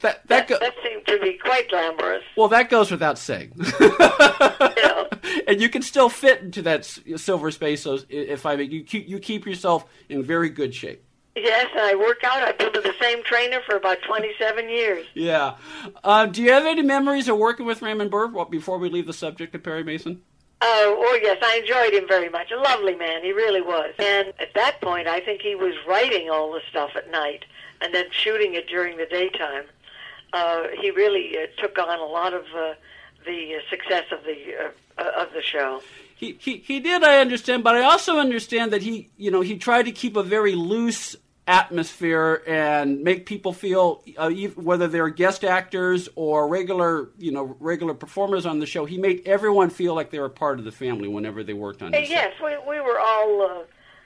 that 0.00 0.26
that, 0.28 0.48
that, 0.48 0.48
go, 0.48 0.58
that 0.58 0.74
seemed 0.82 1.06
to 1.06 1.18
be 1.20 1.38
quite 1.38 1.68
glamorous. 1.68 2.24
well, 2.36 2.48
that 2.48 2.70
goes 2.70 2.90
without 2.90 3.18
saying. 3.18 3.52
Know. 3.56 5.08
and 5.46 5.60
you 5.60 5.68
can 5.68 5.82
still 5.82 6.08
fit 6.08 6.40
into 6.40 6.62
that 6.62 6.84
silver 6.84 7.50
space. 7.50 7.82
So 7.82 7.98
if 8.08 8.46
I 8.46 8.54
you 8.54 8.82
keep 8.84 9.08
you 9.08 9.18
keep 9.18 9.46
yourself 9.46 9.84
in 10.08 10.22
very 10.22 10.48
good 10.48 10.74
shape. 10.74 11.02
Yes, 11.36 11.66
I 11.76 11.94
work 11.94 12.24
out. 12.24 12.42
I've 12.42 12.56
been 12.56 12.72
with 12.72 12.84
the 12.84 12.94
same 12.98 13.22
trainer 13.22 13.60
for 13.66 13.76
about 13.76 13.98
27 14.08 14.70
years. 14.70 15.06
Yeah. 15.12 15.56
Uh, 16.02 16.24
do 16.24 16.42
you 16.42 16.50
have 16.50 16.64
any 16.64 16.80
memories 16.80 17.28
of 17.28 17.36
working 17.36 17.66
with 17.66 17.82
Raymond 17.82 18.10
Burr? 18.10 18.28
Before 18.46 18.78
we 18.78 18.88
leave 18.88 19.06
the 19.06 19.12
subject 19.12 19.54
of 19.54 19.62
Perry 19.62 19.84
Mason. 19.84 20.22
Oh, 20.62 20.96
oh 20.98 21.18
yes, 21.22 21.36
I 21.42 21.58
enjoyed 21.58 21.92
him 21.92 22.08
very 22.08 22.30
much. 22.30 22.50
A 22.50 22.56
lovely 22.56 22.94
man, 22.94 23.22
he 23.22 23.32
really 23.32 23.60
was. 23.60 23.92
And 23.98 24.28
at 24.40 24.54
that 24.54 24.80
point, 24.80 25.06
I 25.06 25.20
think 25.20 25.42
he 25.42 25.54
was 25.54 25.74
writing 25.86 26.30
all 26.30 26.52
the 26.52 26.62
stuff 26.70 26.92
at 26.96 27.10
night 27.10 27.44
and 27.82 27.94
then 27.94 28.06
shooting 28.10 28.54
it 28.54 28.66
during 28.66 28.96
the 28.96 29.04
daytime. 29.04 29.64
Uh, 30.32 30.64
he 30.80 30.90
really 30.90 31.36
uh, 31.38 31.46
took 31.60 31.78
on 31.78 31.98
a 31.98 32.04
lot 32.04 32.34
of 32.34 32.44
uh, 32.56 32.74
the 33.24 33.56
uh, 33.56 33.70
success 33.70 34.04
of 34.10 34.24
the 34.24 34.54
uh, 34.56 35.02
uh, 35.02 35.22
of 35.22 35.32
the 35.32 35.42
show. 35.42 35.82
He, 36.16 36.36
he 36.40 36.58
he 36.58 36.80
did, 36.80 37.02
I 37.02 37.18
understand, 37.18 37.62
but 37.62 37.76
I 37.76 37.82
also 37.82 38.18
understand 38.18 38.72
that 38.72 38.82
he 38.82 39.10
you 39.16 39.30
know 39.30 39.42
he 39.42 39.58
tried 39.58 39.84
to 39.84 39.92
keep 39.92 40.16
a 40.16 40.22
very 40.22 40.54
loose 40.54 41.16
atmosphere 41.48 42.42
and 42.46 43.02
make 43.04 43.24
people 43.24 43.52
feel 43.52 44.02
uh, 44.16 44.30
whether 44.56 44.88
they're 44.88 45.08
guest 45.08 45.44
actors 45.44 46.08
or 46.16 46.48
regular 46.48 47.10
you 47.18 47.30
know 47.30 47.56
regular 47.60 47.94
performers 47.94 48.46
on 48.46 48.58
the 48.58 48.66
show. 48.66 48.84
He 48.84 48.98
made 48.98 49.22
everyone 49.26 49.70
feel 49.70 49.94
like 49.94 50.10
they 50.10 50.18
were 50.18 50.28
part 50.28 50.58
of 50.58 50.64
the 50.64 50.72
family 50.72 51.08
whenever 51.08 51.44
they 51.44 51.52
worked 51.52 51.82
on 51.82 51.92
his 51.92 52.08
yes, 52.08 52.32
we 52.42 52.56
we 52.68 52.80
were 52.80 52.98
all. 52.98 53.42
Uh, 53.42 53.62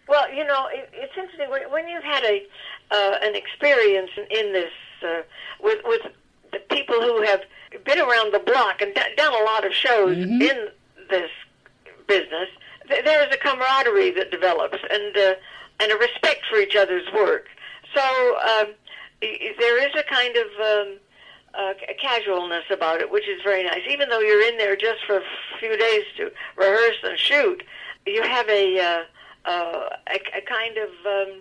well, 0.09 0.33
you 0.35 0.45
know, 0.45 0.67
it, 0.73 0.91
it's 0.93 1.13
interesting 1.17 1.49
when, 1.51 1.71
when 1.71 1.89
you've 1.89 2.03
had 2.03 2.25
a 2.25 2.43
uh, 2.91 3.19
an 3.23 3.37
experience 3.37 4.11
in, 4.17 4.25
in 4.37 4.53
this 4.53 4.73
uh, 5.03 5.23
with 5.63 5.79
with 5.85 6.03
the 6.53 6.59
people 6.75 7.01
who 7.01 7.23
have 7.23 7.43
been 7.85 8.01
around 8.01 8.33
the 8.35 8.41
block 8.41 8.81
and 8.81 8.95
d- 8.95 9.01
done 9.17 9.33
a 9.33 9.45
lot 9.45 9.65
of 9.65 9.73
shows 9.73 10.17
Mm-hmm. 10.17 10.43
in 10.43 10.69
this 11.09 11.31
business. 12.07 12.49
Th- 12.89 13.05
there 13.05 13.27
is 13.27 13.33
a 13.35 13.39
camaraderie 13.39 14.11
that 14.13 14.31
develops 14.31 14.79
and 14.91 15.17
uh, 15.17 15.35
and 15.81 15.93
a 15.93 15.97
respect 15.97 16.43
for 16.51 16.59
each 16.59 16.77
other's 16.77 17.07
work. 17.15 17.47
So 17.95 18.03
um, 18.41 18.67
there 19.21 19.79
is 19.87 19.93
a 19.97 20.03
kind 20.13 20.37
of 20.37 20.47
um, 20.61 20.97
uh, 21.55 21.73
ca- 21.81 21.95
casualness 22.01 22.65
about 22.71 23.01
it, 23.01 23.11
which 23.11 23.29
is 23.29 23.41
very 23.43 23.65
nice. 23.65 23.81
Even 23.89 24.09
though 24.09 24.21
you're 24.21 24.47
in 24.47 24.59
there 24.59 24.77
just 24.77 25.05
for 25.07 25.19
a 25.19 25.23
few 25.59 25.77
days 25.77 26.05
to 26.17 26.31
rehearse 26.57 26.97
and 27.03 27.19
shoot, 27.19 27.63
you 28.07 28.23
have 28.23 28.49
a 28.49 28.79
uh, 28.79 29.03
uh, 29.49 29.89
a, 30.09 30.39
a 30.39 30.41
kind 30.43 30.77
of 30.79 30.91
um, 31.07 31.41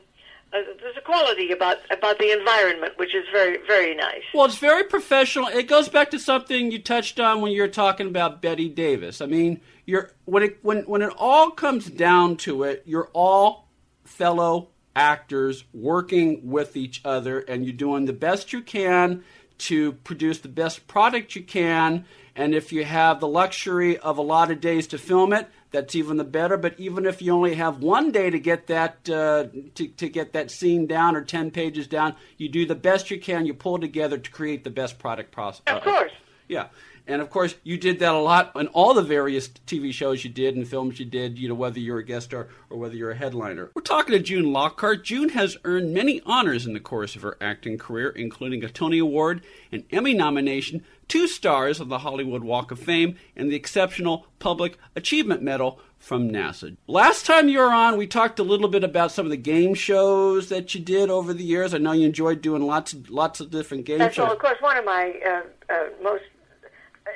uh, 0.52 0.58
there's 0.82 0.98
a 0.98 1.02
quality 1.02 1.52
about 1.52 1.78
about 1.92 2.18
the 2.18 2.32
environment 2.32 2.94
which 2.98 3.14
is 3.14 3.26
very 3.32 3.58
very 3.68 3.96
nice. 3.96 4.24
Well, 4.34 4.46
it's 4.46 4.58
very 4.58 4.84
professional. 4.84 5.48
It 5.48 5.68
goes 5.68 5.90
back 5.90 6.12
to 6.12 6.20
something 6.20 6.72
you 6.72 6.80
touched 6.80 7.20
on 7.20 7.42
when 7.42 7.52
you 7.52 7.62
were 7.62 7.68
talking 7.68 8.08
about 8.08 8.42
Bette 8.42 8.70
Davis. 8.70 9.22
I 9.22 9.28
mean, 9.28 9.62
you're 9.86 10.12
when 10.26 10.44
it 10.44 10.60
when 10.62 10.80
when 10.84 11.02
it 11.02 11.14
all 11.18 11.52
comes 11.52 11.90
down 11.90 12.38
to 12.38 12.64
it, 12.64 12.84
you're 12.86 13.10
all 13.14 13.68
fellow 14.04 14.70
actors 14.96 15.64
working 15.74 16.50
with 16.50 16.76
each 16.76 17.02
other, 17.06 17.40
and 17.40 17.64
you're 17.64 17.74
doing 17.74 18.06
the 18.06 18.14
best 18.14 18.52
you 18.52 18.62
can 18.62 19.24
to 19.60 19.92
produce 19.92 20.40
the 20.40 20.50
best 20.50 20.88
product 20.88 21.36
you 21.36 21.44
can. 21.44 22.06
And 22.36 22.56
if 22.56 22.72
you 22.72 22.86
have 22.86 23.20
the 23.20 23.28
luxury 23.28 23.98
of 23.98 24.18
a 24.18 24.22
lot 24.22 24.50
of 24.50 24.62
days 24.62 24.88
to 24.88 24.98
film 24.98 25.34
it, 25.34 25.48
that's 25.72 25.96
even 25.96 26.18
the 26.18 26.24
better. 26.24 26.58
But 26.58 26.80
even 26.80 27.06
if 27.06 27.22
you 27.22 27.34
only 27.34 27.56
have 27.56 27.82
one 27.82 28.12
day 28.12 28.30
to 28.30 28.40
get 28.40 28.68
that 28.68 29.10
uh, 29.10 29.48
to, 29.76 29.88
to 29.88 30.10
get 30.10 30.34
that 30.34 30.52
scene 30.52 30.88
down 30.88 31.16
or 31.16 31.24
ten 31.24 31.52
pages 31.52 31.88
down, 31.88 32.16
you 32.38 32.50
do 32.50 32.66
the 32.66 32.76
best 32.76 33.12
you 33.12 33.20
can. 33.20 33.46
You 33.46 33.54
pull 33.54 33.80
together 33.80 34.18
to 34.18 34.32
create 34.32 34.64
the 34.64 34.70
best 34.70 35.00
product 35.00 35.32
process. 35.32 35.64
Of 35.68 35.84
course. 35.84 36.12
Yeah. 36.48 36.68
And 37.10 37.24
of 37.24 37.32
course, 37.32 37.56
you 37.64 37.78
did 37.78 38.00
that 38.00 38.14
a 38.14 38.20
lot 38.20 38.52
on 38.54 38.68
all 38.68 38.94
the 38.94 39.02
various 39.02 39.48
TV 39.48 39.92
shows 39.92 40.24
you 40.24 40.30
did 40.30 40.56
and 40.56 40.68
films 40.68 41.00
you 41.00 41.06
did, 41.06 41.40
you 41.40 41.50
know, 41.50 41.56
whether 41.56 41.80
you're 41.80 41.98
a 41.98 42.06
guest 42.06 42.28
star 42.28 42.50
or 42.70 42.78
whether 42.78 42.96
you're 42.96 43.10
a 43.10 43.16
headliner. 43.16 43.72
We're 43.74 43.82
talking 43.82 44.14
to 44.14 44.20
June 44.20 44.54
Lockhart. 44.54 45.04
June 45.04 45.30
has 45.30 45.58
earned 45.64 45.92
many 45.92 46.22
honors 46.24 46.68
in 46.68 46.74
the 46.74 46.80
course 46.80 47.16
of 47.16 47.24
her 47.24 47.36
acting 47.42 47.80
career, 47.80 48.10
including 48.10 48.64
a 48.64 48.70
Tony 48.70 49.00
Award, 49.00 49.42
an 49.72 49.86
Emmy 49.90 50.14
nomination, 50.14 50.86
two 51.10 51.28
stars 51.28 51.82
of 51.82 51.90
the 51.90 52.00
Hollywood 52.00 52.44
Walk 52.44 52.72
of 52.72 52.80
Fame, 52.80 53.18
and 53.36 53.52
the 53.52 53.56
Exceptional 53.56 54.28
Public 54.38 54.78
Achievement 54.96 55.42
Medal 55.42 55.80
from 55.98 56.30
NASA. 56.30 56.78
Last 56.88 57.26
time 57.26 57.50
you 57.50 57.60
were 57.60 57.72
on, 57.72 57.98
we 57.98 58.08
talked 58.08 58.40
a 58.40 58.44
little 58.44 58.70
bit 58.70 58.86
about 58.86 59.12
some 59.12 59.26
of 59.26 59.32
the 59.32 59.38
game 59.38 59.74
shows 59.74 60.48
that 60.48 60.74
you 60.74 60.80
did 60.80 61.10
over 61.10 61.34
the 61.34 61.44
years. 61.44 61.74
I 61.74 61.80
know 61.80 61.92
you 61.92 62.06
enjoyed 62.06 62.42
doing 62.42 62.62
lots 62.62 62.94
of 62.94 63.10
lots 63.10 63.42
of 63.42 63.52
different 63.52 63.86
game 63.86 64.00
That's 64.00 64.16
shows. 64.16 64.24
well, 64.24 64.34
of 64.34 64.40
course, 64.40 64.62
one 64.62 64.78
of 64.78 64.86
my 64.86 65.14
uh, 65.26 65.74
uh, 65.74 65.90
most 66.02 66.24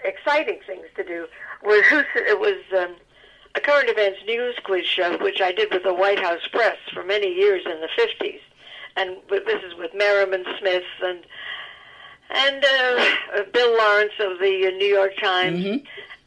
exciting 0.04 0.60
things 0.68 0.86
to 0.98 1.04
do 1.04 1.28
was 1.64 1.84
it 2.16 2.40
was 2.40 2.62
um, 2.78 2.96
a 3.56 3.62
current 3.62 3.90
events 3.90 4.20
news 4.26 4.56
quiz 4.66 4.86
show, 4.86 5.18
which 5.20 5.40
I 5.40 5.54
did 5.54 5.72
with 5.72 5.84
the 5.84 5.94
White 5.94 6.20
House 6.20 6.46
Press 6.52 6.78
for 6.94 7.04
many 7.04 7.34
years 7.34 7.64
in 7.66 7.80
the 7.80 7.90
fifties, 7.96 8.42
and 8.98 9.18
this 9.30 9.64
is 9.64 9.76
with 9.78 9.92
Merriman 9.94 10.44
Smith 10.60 10.84
and 11.02 11.26
and 12.30 12.64
uh, 12.66 13.44
Bill 13.54 13.78
Lawrence 13.78 14.14
of 14.20 14.40
the 14.40 14.68
uh, 14.68 14.78
New 14.78 14.88
York 14.88 15.14
Times, 15.22 15.64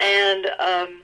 and 0.00 0.46
um, 0.58 1.02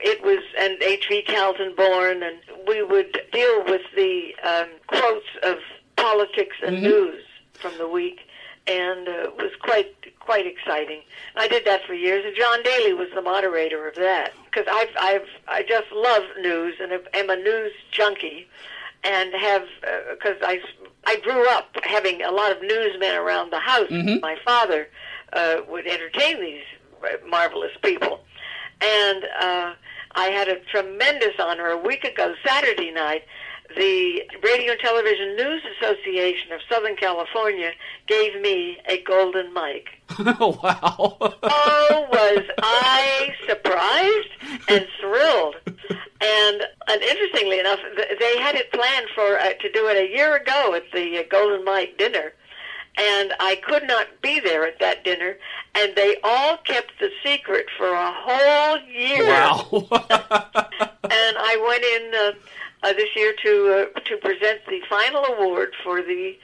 it 0.00 0.22
was 0.22 0.38
and 0.58 0.80
H.V. 0.82 1.24
Kaltenborn, 1.26 2.22
and 2.26 2.38
we 2.66 2.82
would 2.82 3.20
deal 3.32 3.64
with 3.64 3.82
the 3.96 4.34
um, 4.44 4.68
quotes 4.86 5.26
of 5.42 5.56
politics 5.96 6.56
and 6.64 6.76
news 6.82 7.24
from 7.54 7.76
the 7.78 7.88
week, 7.88 8.20
and 8.66 9.08
uh, 9.08 9.12
it 9.24 9.36
was 9.36 9.50
quite 9.60 9.94
quite 10.20 10.46
exciting. 10.46 11.00
I 11.36 11.48
did 11.48 11.64
that 11.64 11.84
for 11.86 11.94
years, 11.94 12.24
and 12.26 12.36
John 12.36 12.62
Daly 12.62 12.92
was 12.92 13.08
the 13.14 13.22
moderator 13.22 13.88
of 13.88 13.94
that. 13.96 14.32
Because 14.44 14.66
I've 14.70 14.94
I've 15.00 15.28
I 15.48 15.62
just 15.62 15.90
love 15.92 16.22
news 16.40 16.74
and 16.80 16.92
am 16.92 17.30
a 17.30 17.36
news 17.36 17.72
junkie, 17.90 18.46
and 19.04 19.32
have 19.34 19.62
because 20.10 20.36
I 20.42 20.60
I 21.06 21.16
grew 21.20 21.48
up 21.50 21.68
having 21.84 22.22
a 22.22 22.30
lot 22.30 22.52
of 22.52 22.60
newsmen 22.62 23.14
around 23.14 23.50
the 23.52 23.60
house. 23.60 23.90
My 24.20 24.36
father 24.44 24.88
uh, 25.32 25.56
would 25.68 25.86
entertain 25.86 26.40
these 26.40 26.62
uh, 27.02 27.08
marvelous 27.28 27.72
people, 27.82 28.20
and 28.80 29.24
uh, 29.40 29.74
I 30.12 30.26
had 30.26 30.48
a 30.48 30.60
tremendous 30.70 31.34
honor 31.38 31.68
a 31.68 31.78
week 31.78 32.04
ago 32.04 32.34
Saturday 32.44 32.90
night. 32.90 33.22
The 33.76 34.22
Radio 34.42 34.72
and 34.72 34.80
Television 34.80 35.36
News 35.36 35.62
Association 35.76 36.52
of 36.52 36.60
Southern 36.68 36.96
California 36.96 37.72
gave 38.06 38.40
me 38.40 38.78
a 38.88 39.02
golden 39.02 39.52
mic. 39.52 39.88
wow. 40.18 41.16
Oh, 41.20 42.06
was 42.10 42.44
I 42.62 43.34
surprised 43.46 44.68
and 44.68 44.86
thrilled. 45.00 45.56
And, 46.20 46.62
and 46.88 47.02
interestingly 47.02 47.60
enough, 47.60 47.78
they 47.96 48.38
had 48.38 48.56
it 48.56 48.72
planned 48.72 49.06
for 49.14 49.38
uh, 49.38 49.52
to 49.52 49.72
do 49.72 49.86
it 49.88 49.96
a 49.96 50.12
year 50.12 50.36
ago 50.36 50.74
at 50.74 50.90
the 50.92 51.18
uh, 51.18 51.22
Golden 51.30 51.64
Mike 51.64 51.96
dinner, 51.96 52.32
and 52.98 53.32
I 53.38 53.60
could 53.64 53.86
not 53.86 54.08
be 54.20 54.40
there 54.40 54.66
at 54.66 54.80
that 54.80 55.04
dinner. 55.04 55.36
And 55.76 55.94
they 55.94 56.16
all 56.24 56.56
kept 56.58 56.98
the 56.98 57.10
secret 57.24 57.66
for 57.76 57.92
a 57.92 58.12
whole 58.12 58.80
year 58.88 59.26
wow. 59.26 59.68
and 59.70 61.36
I 61.38 61.56
went 61.68 61.84
in 61.84 62.14
uh, 62.14 62.32
uh, 62.82 62.92
this 62.92 63.14
year 63.16 63.34
to 63.42 63.90
uh, 63.96 64.00
to 64.00 64.16
present 64.18 64.60
the 64.68 64.80
final 64.88 65.24
award 65.24 65.74
for 65.82 66.02
the 66.02 66.36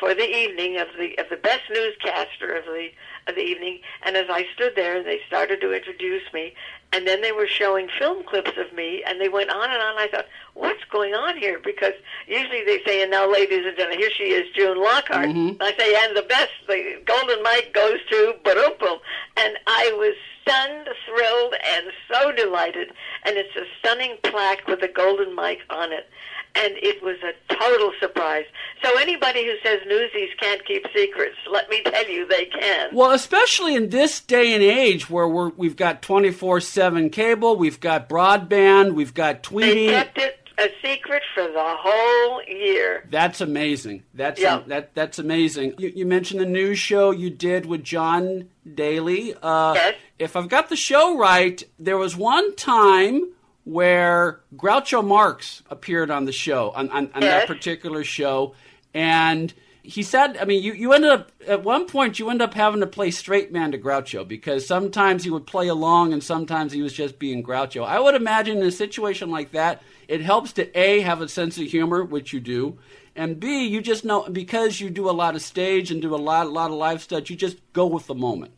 for 0.00 0.14
the 0.14 0.28
evening 0.28 0.78
of 0.78 0.88
the 0.98 1.18
of 1.18 1.28
the 1.30 1.36
best 1.36 1.62
newscaster 1.70 2.54
of 2.54 2.64
the 2.64 2.88
of 3.26 3.34
the 3.34 3.42
evening. 3.42 3.80
And 4.04 4.16
as 4.16 4.26
I 4.28 4.46
stood 4.54 4.74
there, 4.76 5.02
they 5.02 5.20
started 5.26 5.60
to 5.60 5.72
introduce 5.72 6.22
me, 6.32 6.54
and 6.92 7.06
then 7.06 7.22
they 7.22 7.32
were 7.32 7.46
showing 7.46 7.88
film 7.98 8.22
clips 8.24 8.52
of 8.56 8.72
me, 8.74 9.02
and 9.06 9.20
they 9.20 9.28
went 9.28 9.50
on 9.50 9.70
and 9.70 9.82
on. 9.82 9.98
I 9.98 10.08
thought, 10.08 10.26
what's 10.54 10.84
going 10.90 11.14
on 11.14 11.36
here? 11.36 11.58
Because 11.62 11.94
usually 12.26 12.64
they 12.64 12.80
say, 12.86 13.02
and 13.02 13.10
now, 13.10 13.30
ladies 13.30 13.64
and 13.66 13.76
gentlemen, 13.76 13.98
here 13.98 14.10
she 14.16 14.24
is, 14.24 14.44
June 14.54 14.78
Lockhart. 14.80 15.28
And 15.28 15.56
I 15.60 15.74
say, 15.76 15.94
and 16.04 16.16
the 16.16 16.22
best, 16.22 16.52
the 16.68 17.02
golden 17.04 17.42
mic 17.42 17.72
goes 17.74 17.98
to 18.10 18.34
Barumpel. 18.44 19.00
And 19.36 19.56
I 19.66 19.92
was 19.96 20.14
stunned, 20.44 20.88
thrilled, 21.06 21.54
and 21.64 21.86
so 22.10 22.32
delighted. 22.32 22.92
And 23.24 23.36
it's 23.36 23.56
a 23.56 23.64
stunning 23.78 24.16
plaque 24.22 24.66
with 24.66 24.82
a 24.82 24.88
golden 24.88 25.34
mic 25.34 25.60
on 25.70 25.92
it. 25.92 26.08
And 26.56 26.74
it 26.76 27.02
was 27.02 27.16
a 27.24 27.54
total 27.54 27.90
surprise. 27.98 28.44
So 28.84 28.96
anybody 28.98 29.44
who 29.44 29.54
says 29.64 29.80
newsies 29.88 30.28
can't 30.40 30.64
keep 30.64 30.86
secrets, 30.94 31.34
let 31.50 31.68
me 31.68 31.82
tell 31.82 32.08
you, 32.08 32.28
they 32.28 32.44
can. 32.44 32.94
Well, 32.94 33.10
especially 33.10 33.74
in 33.74 33.88
this 33.88 34.20
day 34.20 34.54
and 34.54 34.62
age 34.62 35.10
where 35.10 35.26
we're, 35.26 35.48
we've 35.48 35.74
got 35.74 36.00
24 36.02 36.60
7 36.60 37.10
cable, 37.10 37.56
we've 37.56 37.80
got 37.80 38.08
broadband, 38.08 38.94
we've 38.94 39.14
got 39.14 39.42
tweeting. 39.42 39.86
They 39.86 39.86
kept 39.88 40.18
it 40.18 40.43
a 40.58 40.68
secret 40.82 41.22
for 41.34 41.42
the 41.44 41.52
whole 41.78 42.42
year. 42.44 43.06
That's 43.10 43.40
amazing. 43.40 44.04
That's 44.14 44.40
Yeah. 44.40 44.62
that 44.68 44.94
that's 44.94 45.18
amazing. 45.18 45.74
You, 45.78 45.92
you 45.94 46.06
mentioned 46.06 46.40
the 46.40 46.46
news 46.46 46.78
show 46.78 47.10
you 47.10 47.30
did 47.30 47.66
with 47.66 47.82
John 47.82 48.48
Daly. 48.74 49.34
Uh, 49.42 49.74
Yes. 49.74 49.94
If 50.18 50.36
I've 50.36 50.48
got 50.48 50.68
the 50.68 50.76
show 50.76 51.18
right, 51.18 51.62
there 51.78 51.98
was 51.98 52.16
one 52.16 52.54
time 52.54 53.30
where 53.64 54.40
Groucho 54.56 55.04
Marx 55.04 55.62
appeared 55.70 56.10
on 56.10 56.24
the 56.24 56.32
show 56.32 56.70
on, 56.70 56.88
on, 56.90 57.10
on 57.14 57.20
that 57.22 57.46
particular 57.48 58.04
show, 58.04 58.54
and 58.92 59.52
he 59.86 60.02
said, 60.02 60.38
I 60.38 60.46
mean, 60.46 60.62
you, 60.62 60.72
you 60.72 60.94
ended 60.94 61.10
up 61.10 61.30
at 61.46 61.62
one 61.62 61.86
point 61.86 62.18
you 62.18 62.30
end 62.30 62.40
up 62.40 62.54
having 62.54 62.80
to 62.80 62.86
play 62.86 63.10
straight 63.10 63.52
man 63.52 63.72
to 63.72 63.78
Groucho 63.78 64.26
because 64.26 64.66
sometimes 64.66 65.24
he 65.24 65.30
would 65.30 65.46
play 65.46 65.68
along 65.68 66.14
and 66.14 66.24
sometimes 66.24 66.72
he 66.72 66.80
was 66.80 66.94
just 66.94 67.18
being 67.18 67.42
Groucho. 67.42 67.86
I 67.86 68.00
would 68.00 68.14
imagine 68.14 68.56
in 68.56 68.64
a 68.64 68.72
situation 68.72 69.30
like 69.30 69.52
that, 69.52 69.82
it 70.08 70.22
helps 70.22 70.52
to 70.54 70.78
a 70.78 71.00
have 71.00 71.20
a 71.20 71.28
sense 71.28 71.58
of 71.58 71.66
humor, 71.66 72.02
which 72.02 72.32
you 72.32 72.40
do, 72.40 72.78
and 73.14 73.38
b 73.38 73.66
you 73.66 73.82
just 73.82 74.06
know 74.06 74.26
because 74.30 74.80
you 74.80 74.88
do 74.88 75.10
a 75.10 75.12
lot 75.12 75.34
of 75.34 75.42
stage 75.42 75.90
and 75.90 76.00
do 76.00 76.14
a 76.14 76.16
lot 76.16 76.46
a 76.46 76.50
lot 76.50 76.70
of 76.70 76.78
live 76.78 77.02
stuff, 77.02 77.28
you 77.28 77.36
just 77.36 77.58
go 77.74 77.86
with 77.86 78.06
the 78.06 78.14
moment. 78.14 78.52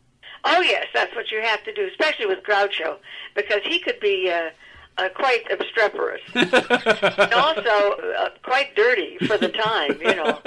Oh 0.45 0.61
yes, 0.61 0.87
that's 0.93 1.13
what 1.13 1.29
you 1.29 1.41
have 1.41 1.61
to 1.65 1.73
do, 1.73 1.87
especially 1.87 2.25
with 2.25 2.39
Groucho, 2.43 2.99
because 3.35 3.61
he 3.65 3.79
could 3.79 3.99
be 3.99 4.31
uh, 4.33 4.51
uh, 4.97 5.09
quite 5.15 5.43
obstreperous 5.51 6.21
and 6.33 7.33
also 7.33 7.91
uh, 8.17 8.29
quite 8.43 8.75
dirty 8.75 9.17
for 9.27 9.37
the 9.37 9.49
time, 9.49 9.99
you 10.01 10.15
know, 10.15 10.39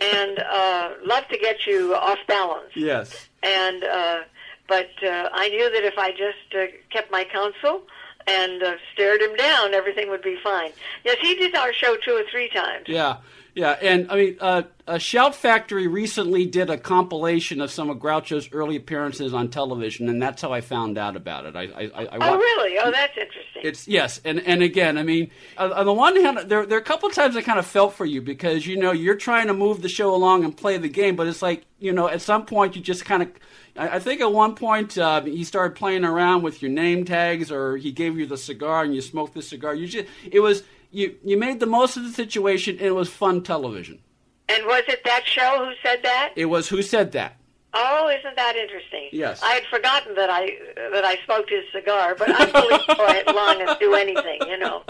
and 0.00 0.38
uh, 0.40 0.90
love 1.04 1.26
to 1.28 1.38
get 1.38 1.66
you 1.66 1.94
off 1.94 2.18
balance. 2.26 2.70
Yes. 2.74 3.28
And 3.42 3.84
uh, 3.84 4.20
but 4.68 4.90
uh, 5.02 5.28
I 5.32 5.48
knew 5.48 5.70
that 5.70 5.84
if 5.84 5.96
I 5.96 6.10
just 6.10 6.54
uh, 6.54 6.66
kept 6.90 7.10
my 7.10 7.24
counsel 7.24 7.82
and 8.28 8.62
uh, 8.62 8.76
stared 8.92 9.20
him 9.20 9.34
down, 9.36 9.74
everything 9.74 10.10
would 10.10 10.22
be 10.22 10.36
fine. 10.42 10.70
Yes, 11.04 11.16
he 11.20 11.34
did 11.34 11.54
our 11.54 11.72
show 11.72 11.96
two 12.04 12.12
or 12.12 12.24
three 12.30 12.48
times. 12.50 12.86
Yeah, 12.86 13.18
yeah, 13.58 13.72
and 13.82 14.08
I 14.08 14.14
mean, 14.14 14.36
uh, 14.40 14.62
uh, 14.86 14.98
Shout 14.98 15.34
Factory 15.34 15.88
recently 15.88 16.46
did 16.46 16.70
a 16.70 16.78
compilation 16.78 17.60
of 17.60 17.72
some 17.72 17.90
of 17.90 17.98
Groucho's 17.98 18.48
early 18.52 18.76
appearances 18.76 19.34
on 19.34 19.48
television, 19.48 20.08
and 20.08 20.22
that's 20.22 20.42
how 20.42 20.52
I 20.52 20.60
found 20.60 20.96
out 20.96 21.16
about 21.16 21.44
it. 21.44 21.56
I, 21.56 21.62
I, 21.62 21.90
I, 21.94 22.04
I 22.04 22.18
Oh, 22.20 22.36
really? 22.36 22.78
Oh, 22.78 22.92
that's 22.92 23.16
interesting. 23.16 23.62
It's 23.64 23.88
yes, 23.88 24.20
and 24.24 24.38
and 24.40 24.62
again, 24.62 24.96
I 24.96 25.02
mean, 25.02 25.32
on 25.56 25.72
on 25.72 25.86
the 25.86 25.92
one 25.92 26.14
hand, 26.14 26.38
there 26.48 26.66
there 26.66 26.78
are 26.78 26.80
a 26.80 26.84
couple 26.84 27.08
of 27.08 27.14
times 27.16 27.36
I 27.36 27.42
kind 27.42 27.58
of 27.58 27.66
felt 27.66 27.94
for 27.94 28.04
you 28.04 28.22
because 28.22 28.64
you 28.64 28.76
know 28.76 28.92
you're 28.92 29.16
trying 29.16 29.48
to 29.48 29.54
move 29.54 29.82
the 29.82 29.88
show 29.88 30.14
along 30.14 30.44
and 30.44 30.56
play 30.56 30.76
the 30.78 30.88
game, 30.88 31.16
but 31.16 31.26
it's 31.26 31.42
like 31.42 31.64
you 31.80 31.92
know 31.92 32.08
at 32.08 32.22
some 32.22 32.46
point 32.46 32.76
you 32.76 32.82
just 32.82 33.04
kind 33.04 33.22
of. 33.22 33.30
I 33.78 33.96
I 33.96 33.98
think 33.98 34.20
at 34.20 34.32
one 34.32 34.54
point 34.54 34.98
uh, 34.98 35.22
he 35.22 35.44
started 35.44 35.76
playing 35.76 36.04
around 36.04 36.42
with 36.42 36.60
your 36.60 36.70
name 36.70 37.04
tags, 37.04 37.50
or 37.50 37.76
he 37.76 37.92
gave 37.92 38.18
you 38.18 38.26
the 38.26 38.36
cigar 38.36 38.82
and 38.84 38.94
you 38.94 39.00
smoked 39.00 39.34
the 39.34 39.42
cigar. 39.42 39.74
You 39.74 39.86
just 39.86 40.06
it 40.30 40.40
was 40.40 40.64
you 40.90 41.16
you 41.24 41.36
made 41.38 41.60
the 41.60 41.66
most 41.66 41.96
of 41.96 42.02
the 42.02 42.10
situation, 42.10 42.76
and 42.78 42.86
it 42.86 42.94
was 42.94 43.08
fun 43.08 43.42
television. 43.42 44.00
and 44.48 44.64
was 44.66 44.82
it 44.88 45.04
that 45.04 45.24
show 45.26 45.64
who 45.64 45.72
said 45.82 46.02
that? 46.02 46.32
It 46.36 46.46
was 46.46 46.68
who 46.68 46.82
said 46.82 47.12
that. 47.12 47.36
Oh, 47.80 48.08
isn't 48.08 48.34
that 48.34 48.56
interesting? 48.56 49.08
Yes. 49.12 49.40
I 49.40 49.52
had 49.52 49.62
forgotten 49.70 50.16
that 50.16 50.28
I 50.28 50.50
that 50.90 51.04
I 51.04 51.16
smoked 51.24 51.48
his 51.48 51.62
cigar, 51.72 52.16
but 52.18 52.28
I'm 52.28 52.52
willing 52.52 52.80
to 52.88 52.94
go 52.96 53.32
along 53.32 53.62
and 53.62 53.78
do 53.78 53.94
anything, 53.94 54.40
you 54.48 54.58
know. 54.58 54.82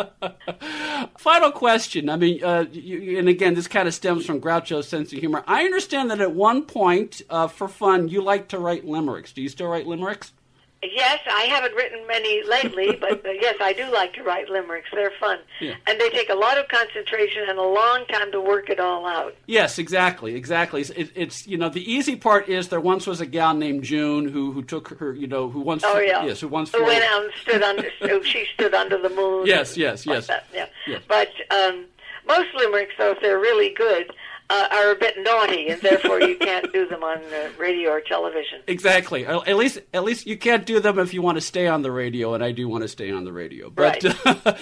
Final 1.19 1.53
question. 1.53 2.09
I 2.09 2.17
mean, 2.17 2.43
uh, 2.43 2.65
you, 2.73 3.19
and 3.19 3.29
again, 3.29 3.55
this 3.55 3.69
kind 3.69 3.87
of 3.87 3.93
stems 3.93 4.25
from 4.25 4.41
Groucho's 4.41 4.89
sense 4.89 5.13
of 5.13 5.19
humor. 5.19 5.45
I 5.47 5.65
understand 5.65 6.11
that 6.11 6.23
at 6.23 6.33
one 6.33 6.63
point, 6.65 7.21
uh, 7.29 7.47
for 7.49 7.69
fun, 7.69 8.09
you 8.09 8.23
like 8.23 8.49
to 8.49 8.59
write 8.59 8.87
limericks. 8.87 9.33
Do 9.33 9.43
you 9.43 9.51
still 9.51 9.67
write 9.69 9.87
limericks? 9.87 10.33
Yes, 10.81 11.19
I 11.29 11.43
haven't 11.43 11.75
written 11.75 12.07
many 12.07 12.43
lately, 12.45 12.97
but 13.01 13.27
uh, 13.27 13.31
yes, 13.31 13.57
I 13.61 13.73
do 13.73 13.91
like 13.93 14.13
to 14.15 14.23
write 14.23 14.49
limericks. 14.49 14.89
They're 14.93 15.11
fun, 15.19 15.41
Yeah. 15.61 15.75
and 15.89 16.01
they 16.01 16.09
take 16.11 16.31
a 16.31 16.35
lot 16.35 16.57
of 16.57 16.69
concentration 16.69 17.45
and 17.49 17.59
a 17.59 17.63
long 17.63 18.07
time 18.07 18.31
to 18.31 18.41
work 18.41 18.71
it 18.71 18.79
all 18.79 19.05
out. 19.05 19.35
Yes, 19.47 19.79
exactly, 19.79 20.37
exactly. 20.37 20.81
It's, 20.83 20.91
it, 20.91 21.11
it's 21.17 21.47
you 21.49 21.59
know 21.59 21.69
the 21.69 21.83
easy 21.93 22.15
part 22.15 22.49
is 22.49 22.69
there 22.69 22.81
once 22.81 23.09
was 23.09 23.21
a 23.21 23.27
gal 23.27 23.55
named 23.55 23.83
June 23.83 24.29
who 24.29 24.53
who 24.53 24.63
took 24.63 24.89
her 24.99 25.13
you 25.15 25.27
know 25.27 25.49
who 25.51 25.61
once 25.61 25.83
Oh 25.85 25.99
yeah. 25.99 26.25
yes 26.25 26.41
who 26.41 26.49
once 26.49 26.71
Who 26.73 26.85
went 26.85 27.03
out 27.05 27.25
and 27.25 27.33
stood 27.43 27.63
under. 27.63 27.91
so 28.01 28.23
she 28.23 28.47
stood 28.55 28.73
under 28.75 28.99
the 29.03 29.11
moon. 29.11 29.47
Yes, 29.47 29.77
yes, 29.77 30.07
like 30.07 30.15
yes. 30.15 30.27
that, 30.29 30.47
yeah. 30.55 30.67
Yes. 30.87 31.03
But 31.09 31.29
um, 31.51 31.87
most 32.27 32.55
limericks, 32.55 32.95
though, 32.99 33.11
if 33.13 33.21
they're 33.21 33.39
really 33.41 33.71
good, 33.75 34.13
uh, 34.51 34.69
are 34.73 34.93
a 34.93 34.97
bit 34.97 35.15
naughty, 35.19 35.69
and 35.69 35.81
therefore 35.83 36.21
you 36.21 36.37
can't 36.37 36.73
do 36.73 36.87
them 36.89 37.03
on 37.03 37.19
uh, 37.19 37.51
radio 37.59 37.91
or 37.91 38.01
television. 38.01 38.61
Exactly. 38.67 39.27
At 39.27 39.47
at 39.49 39.57
least, 39.57 39.81
at 39.93 40.05
least 40.05 40.27
you 40.27 40.39
can't 40.39 40.65
do 40.65 40.81
them 40.81 40.99
if 40.99 41.13
you 41.13 41.23
want 41.23 41.37
to 41.37 41.41
stay 41.41 41.67
on 41.67 41.83
the 41.83 41.93
radio, 41.93 42.35
and 42.35 42.43
I 42.43 42.53
do 42.53 42.69
want 42.69 42.83
to 42.83 42.89
stay 42.89 43.11
on 43.11 43.25
the 43.25 43.33
radio. 43.33 43.71
But, 43.71 44.05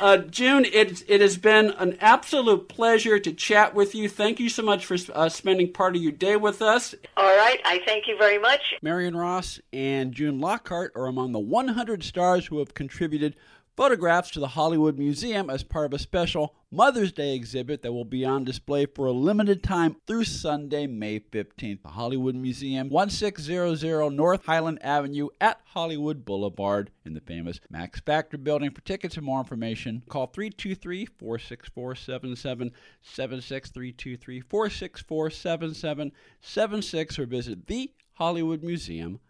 uh, 0.00 0.18
June, 0.18 0.64
it 0.66 1.02
it 1.08 1.20
has 1.20 1.36
been 1.38 1.70
an 1.70 1.96
absolute 2.00 2.68
pleasure 2.68 3.18
to 3.18 3.32
chat 3.32 3.74
with 3.74 3.94
you. 3.94 4.08
Thank 4.08 4.40
you 4.40 4.48
so 4.48 4.62
much 4.62 4.84
for 4.84 4.96
uh, 5.14 5.28
spending 5.28 5.72
part 5.72 5.96
of 5.96 6.02
your 6.02 6.12
day 6.12 6.36
with 6.36 6.60
us. 6.60 6.94
All 7.16 7.36
right, 7.36 7.60
I 7.64 7.80
thank 7.86 8.06
you 8.06 8.16
very 8.18 8.38
much. 8.38 8.60
Marion 8.82 9.16
Ross 9.16 9.60
and 9.72 10.12
June 10.12 10.40
Lockhart 10.40 10.92
are 10.94 11.06
among 11.06 11.32
the 11.32 11.38
100 11.38 12.02
stars 12.02 12.46
who 12.46 12.58
have 12.58 12.74
contributed 12.74 13.36
photographs 13.80 14.30
to 14.30 14.38
the 14.38 14.48
Hollywood 14.48 14.98
Museum 14.98 15.48
as 15.48 15.62
part 15.62 15.86
of 15.86 15.94
a 15.94 15.98
special 15.98 16.54
Mother's 16.70 17.12
Day 17.12 17.34
exhibit 17.34 17.80
that 17.80 17.94
will 17.94 18.04
be 18.04 18.26
on 18.26 18.44
display 18.44 18.84
for 18.84 19.06
a 19.06 19.10
limited 19.10 19.62
time 19.62 19.96
through 20.06 20.24
Sunday, 20.24 20.86
May 20.86 21.18
15th. 21.18 21.80
The 21.80 21.88
Hollywood 21.88 22.34
Museum, 22.34 22.90
1600 22.90 24.10
North 24.10 24.44
Highland 24.44 24.80
Avenue 24.82 25.28
at 25.40 25.62
Hollywood 25.64 26.26
Boulevard 26.26 26.90
in 27.06 27.14
the 27.14 27.22
famous 27.22 27.58
Max 27.70 28.00
Factor 28.00 28.36
building. 28.36 28.70
For 28.70 28.82
tickets 28.82 29.16
and 29.16 29.24
more 29.24 29.40
information, 29.40 30.02
call 30.10 30.26
323 30.26 31.06
464 31.06 31.94
7776, 31.94 33.70
323 33.70 34.40
464 34.42 35.30
7776, 35.30 37.18
or 37.18 37.24
visit 37.24 37.66
thehollywoodmuseum.com. 37.66 39.20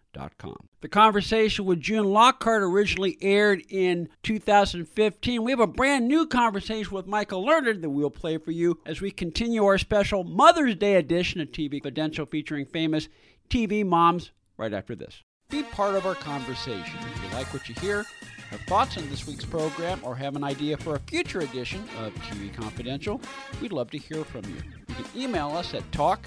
The 0.81 0.89
conversation 0.89 1.65
with 1.65 1.81
June 1.81 2.07
Lockhart 2.07 2.63
originally 2.63 3.17
aired 3.21 3.63
in 3.69 4.09
2015. 4.23 5.43
We 5.43 5.53
have 5.53 5.61
a 5.61 5.67
brand 5.67 6.09
new 6.09 6.27
conversation 6.27 6.93
with 6.95 7.07
Michael 7.07 7.47
Lerner 7.47 7.81
that 7.81 7.91
we'll 7.91 8.11
play 8.11 8.39
for 8.39 8.51
you 8.51 8.81
as 8.87 9.01
we 9.01 9.11
continue 9.11 9.65
our 9.65 9.79
special 9.79 10.25
Mother's 10.25 10.75
Day 10.75 10.97
edition 10.97 11.41
of 11.41 11.49
TV 11.53 11.83
Confidential 11.83 12.27
featuring 12.27 12.67
famous 12.67 13.09
TV 13.49 13.85
moms 13.85 14.33
right 14.57 14.73
after 14.73 14.95
this. 14.95 15.23
Be 15.49 15.63
part 15.65 15.95
of 15.97 16.07
our 16.07 16.15
conversation. 16.15 16.99
If 17.15 17.23
you 17.25 17.37
like 17.37 17.53
what 17.53 17.69
you 17.69 17.75
hear, 17.81 18.05
have 18.51 18.61
thoughts 18.63 18.97
on 18.97 19.09
this 19.11 19.27
week's 19.27 19.45
program, 19.45 20.01
or 20.03 20.17
have 20.17 20.37
an 20.37 20.45
idea 20.45 20.77
for 20.77 20.97
a 20.97 21.01
future 21.01 21.41
edition 21.41 21.83
of 21.99 22.13
TV 22.15 22.53
Confidential, 22.55 23.21
we'd 23.61 23.73
love 23.73 23.91
to 23.91 23.99
hear 23.99 24.25
from 24.25 24.45
you. 24.45 24.63
You 24.89 24.95
can 24.95 25.05
email 25.17 25.51
us 25.51 25.75
at 25.75 25.91
talk 25.93 26.27